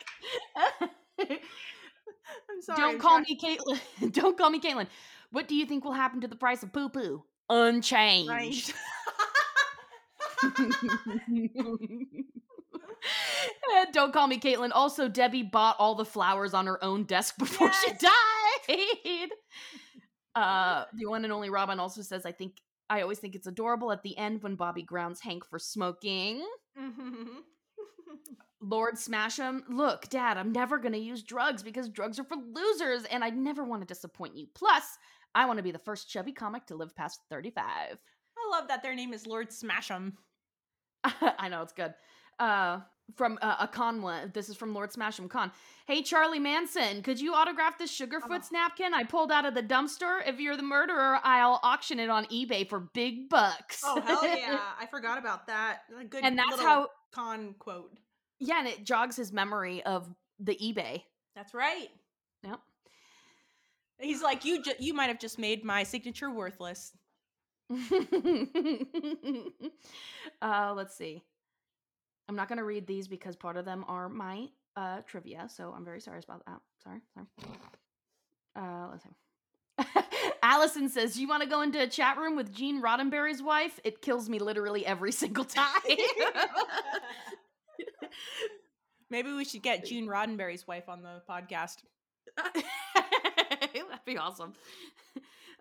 [1.19, 2.79] I'm sorry.
[2.79, 4.13] Don't I'm call me Caitlin.
[4.13, 4.87] Don't call me Caitlin.
[5.33, 7.25] What do you think will happen to the price of poo poo?
[7.49, 8.31] Unchanged.
[8.31, 8.73] Right.
[13.72, 14.70] Eh, Don't call me Caitlin.
[14.72, 19.30] Also, Debbie bought all the flowers on her own desk before she died.
[20.36, 23.91] Uh, the one and only Robin also says, I think I always think it's adorable
[23.91, 26.47] at the end when Bobby grounds Hank for smoking.
[26.78, 27.26] Mhm.
[28.62, 33.24] Lord Smash'em, look, Dad, I'm never gonna use drugs because drugs are for losers, and
[33.24, 34.47] I never want to disappoint you.
[34.55, 34.84] Plus,
[35.34, 37.64] I want to be the first chubby comic to live past 35.
[37.99, 40.12] I love that their name is Lord Smash'em.
[41.39, 41.95] I know it's good.
[42.39, 42.81] Uh,
[43.17, 44.31] from uh, a con one.
[44.35, 45.51] This is from Lord Smash'em Con.
[45.87, 50.21] Hey Charlie Manson, could you autograph this Sugarfoot's napkin I pulled out of the dumpster?
[50.27, 53.81] If you're the murderer, I'll auction it on eBay for big bucks.
[53.85, 54.61] Oh hell yeah!
[54.79, 55.81] I forgot about that.
[56.01, 56.89] A good and that's how.
[57.13, 57.93] con quote.
[58.39, 61.03] Yeah, and it jogs his memory of the eBay.
[61.35, 61.89] That's right.
[62.45, 62.61] Yep.
[64.01, 64.63] He's like, you.
[64.63, 66.93] Ju- you might have just made my signature worthless.
[70.43, 71.23] uh, let's see.
[72.29, 75.72] I'm not going to read these because part of them are my uh, trivia, so
[75.76, 76.61] I'm very sorry about that.
[76.83, 77.26] Sorry, sorry.
[78.57, 79.11] Uh, let's see.
[80.42, 83.80] Allison says, "You want to go into a chat room with Gene Roddenberry's wife?
[83.84, 85.68] It kills me literally every single time."
[89.11, 91.79] Maybe we should get June Roddenberry's wife on the podcast.
[92.37, 94.53] That'd be awesome.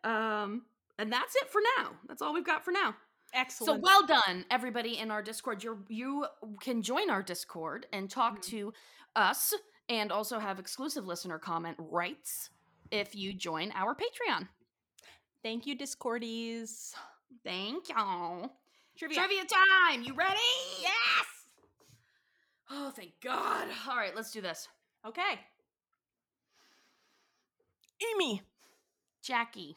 [0.04, 0.64] Um,
[1.00, 1.92] and that's it for now.
[2.08, 2.94] That's all we've got for now.
[3.34, 3.82] Excellent.
[3.82, 5.64] So well done, everybody in our Discord.
[5.64, 6.26] You you
[6.62, 8.44] can join our Discord and talk Mhm.
[8.50, 8.74] to
[9.16, 9.54] us,
[9.88, 12.50] and also have exclusive listener comment rights
[12.92, 14.48] if you join our Patreon.
[15.44, 16.94] Thank you, Discordies.
[17.44, 18.52] Thank y'all.
[18.98, 19.18] Trivia.
[19.20, 20.04] Trivia time.
[20.04, 20.40] You ready?
[20.82, 21.26] Yes.
[22.70, 23.68] Oh, thank God.
[23.88, 24.68] All right, let's do this.
[25.06, 25.40] Okay.
[28.14, 28.42] Amy,
[29.22, 29.76] Jackie.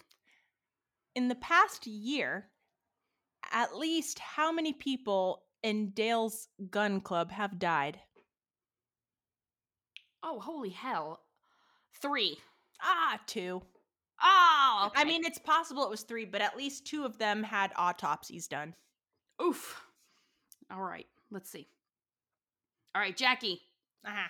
[1.14, 2.48] In the past year,
[3.52, 8.00] at least how many people in Dale's gun club have died?
[10.22, 11.20] Oh, holy hell.
[12.00, 12.38] Three.
[12.80, 13.62] Ah, two.
[14.22, 17.72] Oh, I mean, it's possible it was three, but at least two of them had
[17.76, 18.74] autopsies done.
[19.42, 19.82] oof.
[20.72, 21.66] All right, let's see.
[22.94, 23.60] All right, Jackie.
[24.06, 24.28] Uh-huh.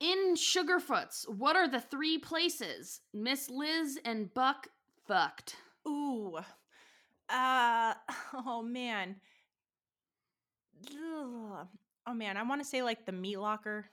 [0.00, 4.68] In Sugarfoot's, what are the three places Miss Liz and Buck
[5.06, 5.56] fucked?
[5.86, 6.38] Ooh.
[7.28, 7.94] Uh
[8.34, 9.16] oh man.
[10.90, 11.66] Ugh.
[12.06, 13.86] Oh man, I want to say like the meat locker.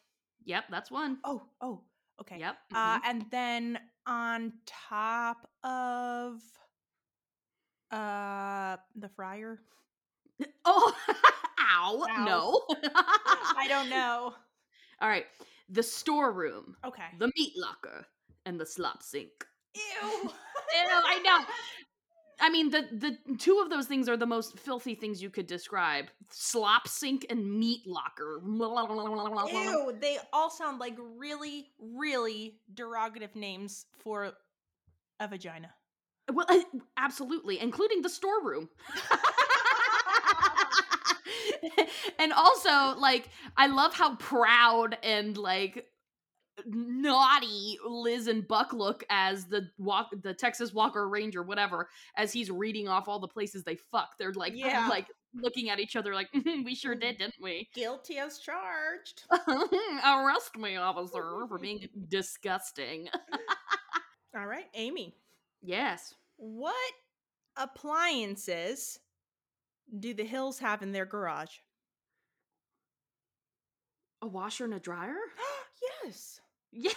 [0.46, 1.18] Yep, that's one.
[1.24, 1.82] Oh, oh,
[2.22, 2.40] okay.
[2.40, 2.58] Yep.
[2.74, 3.02] Uh mhm.
[3.06, 6.42] and then on top of
[7.92, 9.60] uh the fryer.
[10.66, 10.94] oh,
[11.60, 12.26] ow, Ow.
[12.26, 12.76] no.
[12.96, 14.34] I don't know.
[15.02, 15.26] All right,
[15.70, 17.04] the storeroom, Okay.
[17.20, 18.06] the meat locker,
[18.46, 19.46] and the slop sink.
[19.76, 20.32] Ew.
[20.74, 21.46] I know.
[22.40, 25.48] I mean, the the two of those things are the most filthy things you could
[25.48, 28.42] describe: slop sink and meat locker.
[29.54, 34.34] Ew, they all sound like really, really derogative names for
[35.20, 35.70] a vagina.
[36.32, 36.60] Well, uh,
[36.98, 38.70] absolutely, including the storeroom.
[42.20, 45.86] and also, like, I love how proud and like
[46.66, 52.50] naughty Liz and Buck look as the walk the Texas Walker Ranger, whatever, as he's
[52.52, 54.18] reading off all the places they fuck.
[54.18, 54.88] They're like, Yeah.
[54.90, 57.68] like looking at each other, like, "Mhm, we sure did, didn't we?
[57.74, 59.24] Guilty as charged.
[60.06, 63.08] Arrest me, officer, for being disgusting.
[64.38, 65.16] All right, Amy.
[65.62, 66.14] yes.
[66.38, 66.94] What
[67.58, 69.00] appliances
[70.00, 71.58] do the Hills have in their garage?
[74.22, 75.16] A washer and a dryer?
[76.06, 76.40] yes.
[76.74, 76.92] Yeah.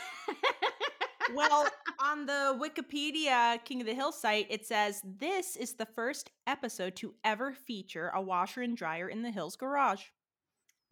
[1.35, 1.69] Well,
[2.01, 6.94] on the Wikipedia King of the Hill site, it says this is the first episode
[6.97, 10.03] to ever feature a washer and dryer in the Hills garage.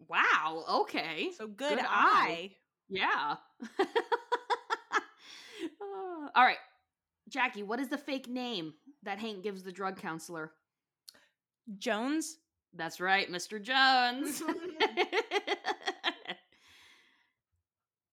[0.09, 0.63] wow.
[0.69, 1.29] Okay.
[1.37, 1.87] So good, Good eye.
[1.89, 2.51] eye.
[2.89, 3.35] Yeah.
[5.81, 6.57] Uh, all right.
[7.29, 10.51] Jackie, what is the fake name that Hank gives the drug counselor?
[11.77, 12.37] Jones.
[12.73, 13.61] That's right, Mr.
[13.61, 14.43] Jones.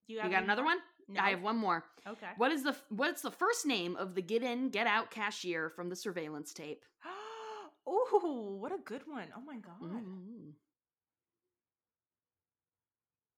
[0.07, 0.79] You, you got any another one?
[1.09, 1.20] No.
[1.20, 1.85] I have one more.
[2.07, 2.29] Okay.
[2.37, 5.89] What is the what's the first name of the get in get out cashier from
[5.89, 6.85] the surveillance tape?
[7.87, 9.29] oh, what a good one.
[9.37, 9.81] Oh my god.
[9.83, 10.53] Mm.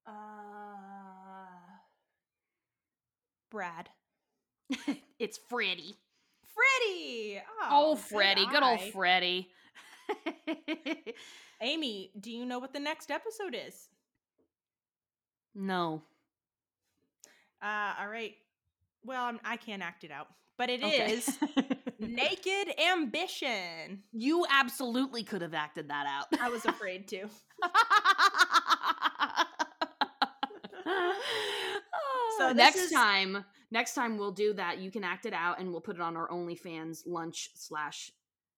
[0.07, 0.13] Uh
[3.51, 3.89] Brad.
[5.19, 5.95] it's Freddy.
[6.55, 7.41] Freddie.
[7.71, 8.91] Oh, good Freddy, good old eye.
[8.91, 9.49] Freddy.
[11.61, 13.89] Amy, do you know what the next episode is?
[15.55, 16.03] no.
[17.65, 18.35] Uh all right.
[19.05, 20.29] Well, I'm, I can't act it out,
[20.59, 21.13] but it Okay.
[21.13, 21.39] is
[21.99, 24.03] Naked Ambition.
[24.13, 26.27] you absolutely could have acted that out.
[26.41, 27.27] I was afraid to.
[32.39, 34.79] So next is- time, next time we'll do that.
[34.79, 38.11] You can act it out, and we'll put it on our OnlyFans lunch slash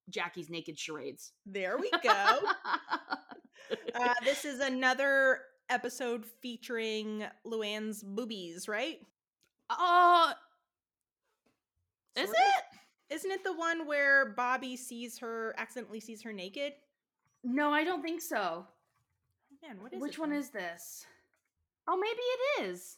[0.09, 1.33] Jackie's naked charades.
[1.45, 2.11] There we go.
[3.95, 9.01] uh, this is another episode featuring Luann's boobies, right?
[9.71, 10.33] Oh,
[12.17, 13.15] is Sort it?
[13.15, 16.73] Isn't it the one where Bobby sees her, accidentally sees her naked?
[17.45, 18.67] No, I don't think so.
[18.67, 21.07] Oh, man, what is Which one is this?
[21.87, 22.97] Oh, maybe it is.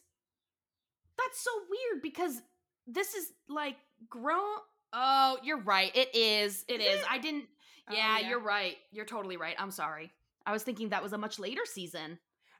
[1.17, 2.41] That's so weird because
[2.87, 3.75] this is like
[4.09, 4.57] grown.
[4.93, 5.95] Oh, you're right.
[5.95, 6.65] It is.
[6.67, 7.01] It Is is.
[7.01, 7.11] it?
[7.11, 7.45] I didn't.
[7.89, 8.29] Oh, Yeah, yeah.
[8.29, 8.77] you're right.
[8.91, 9.55] You're totally right.
[9.59, 10.11] I'm sorry.
[10.45, 12.17] I was thinking that was a much later season.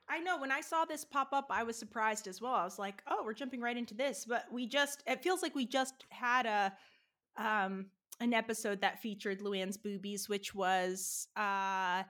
[0.10, 2.54] I know when I saw this pop up, I was surprised as well.
[2.54, 5.54] I was like, "Oh, we're jumping right into this." But we just it feels like
[5.56, 6.74] we just had a
[7.38, 7.86] um
[8.20, 12.04] an episode that featured Luann's boobies, which was uh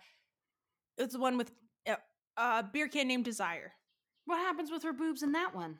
[0.97, 1.51] it's the one with
[1.87, 1.95] uh,
[2.37, 3.73] a beer can named Desire.
[4.25, 5.79] What happens with her boobs in that one?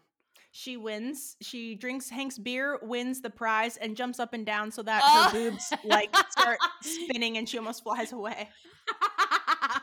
[0.51, 1.35] She wins.
[1.41, 5.23] She drinks Hank's beer, wins the prize, and jumps up and down so that Oh.
[5.23, 8.49] her boobs like start spinning, and she almost flies away.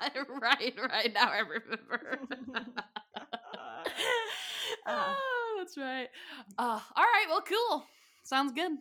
[0.42, 1.12] right, right.
[1.14, 2.18] Now I remember.
[4.86, 5.14] Uh.
[5.16, 6.08] oh, that's right.
[6.58, 7.26] Uh, all right.
[7.28, 7.84] Well, cool.
[8.24, 8.72] Sounds good.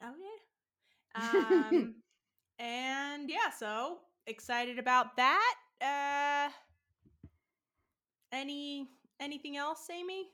[0.00, 0.10] Yeah.
[1.14, 1.94] Um,
[2.58, 5.54] and yeah, so excited about that.
[5.80, 6.50] Uh,
[8.32, 8.88] any
[9.20, 10.28] anything else, Amy?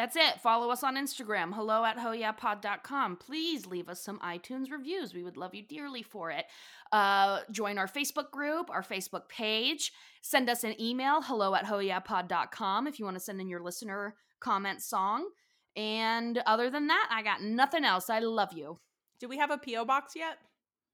[0.00, 0.40] That's it.
[0.40, 1.52] Follow us on Instagram.
[1.52, 3.18] Hello at hoyapod.com.
[3.18, 5.12] Please leave us some iTunes reviews.
[5.12, 6.46] We would love you dearly for it.
[6.90, 9.92] Uh, join our Facebook group, our Facebook page.
[10.22, 14.14] Send us an email, hello at hoyapod.com, if you want to send in your listener
[14.40, 15.28] comment song.
[15.76, 18.08] And other than that, I got nothing else.
[18.08, 18.78] I love you.
[19.20, 20.38] Do we have a PO box yet?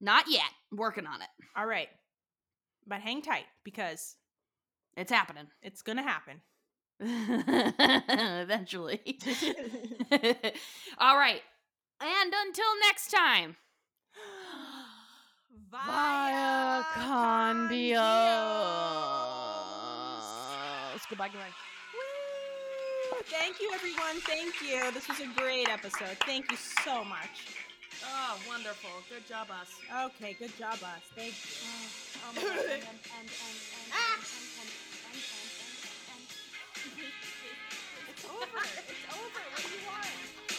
[0.01, 0.51] Not yet.
[0.73, 1.29] Working on it.
[1.57, 1.91] All right,
[2.85, 4.17] but hang tight because
[4.97, 5.47] It's happening.
[5.63, 6.41] it's gonna happen.
[7.01, 9.01] Eventually.
[10.99, 11.43] All right.
[12.01, 13.57] And until next time.
[15.71, 18.03] Via con Dios.
[21.09, 21.47] Goodbye, goodbye.
[21.95, 23.21] Woo!
[23.27, 24.21] Thank you, everyone.
[24.23, 24.91] Thank you.
[24.93, 26.17] This was a great episode.
[26.25, 27.55] Thank you so much.
[28.05, 28.91] Oh, wonderful.
[29.09, 29.71] Good job, us.
[30.07, 31.03] Okay, good job, us.
[31.15, 31.69] Thank you.
[32.25, 32.83] Oh, oh my God.
[38.37, 38.61] over.
[38.89, 39.43] It's over.
[39.53, 40.56] What do you want?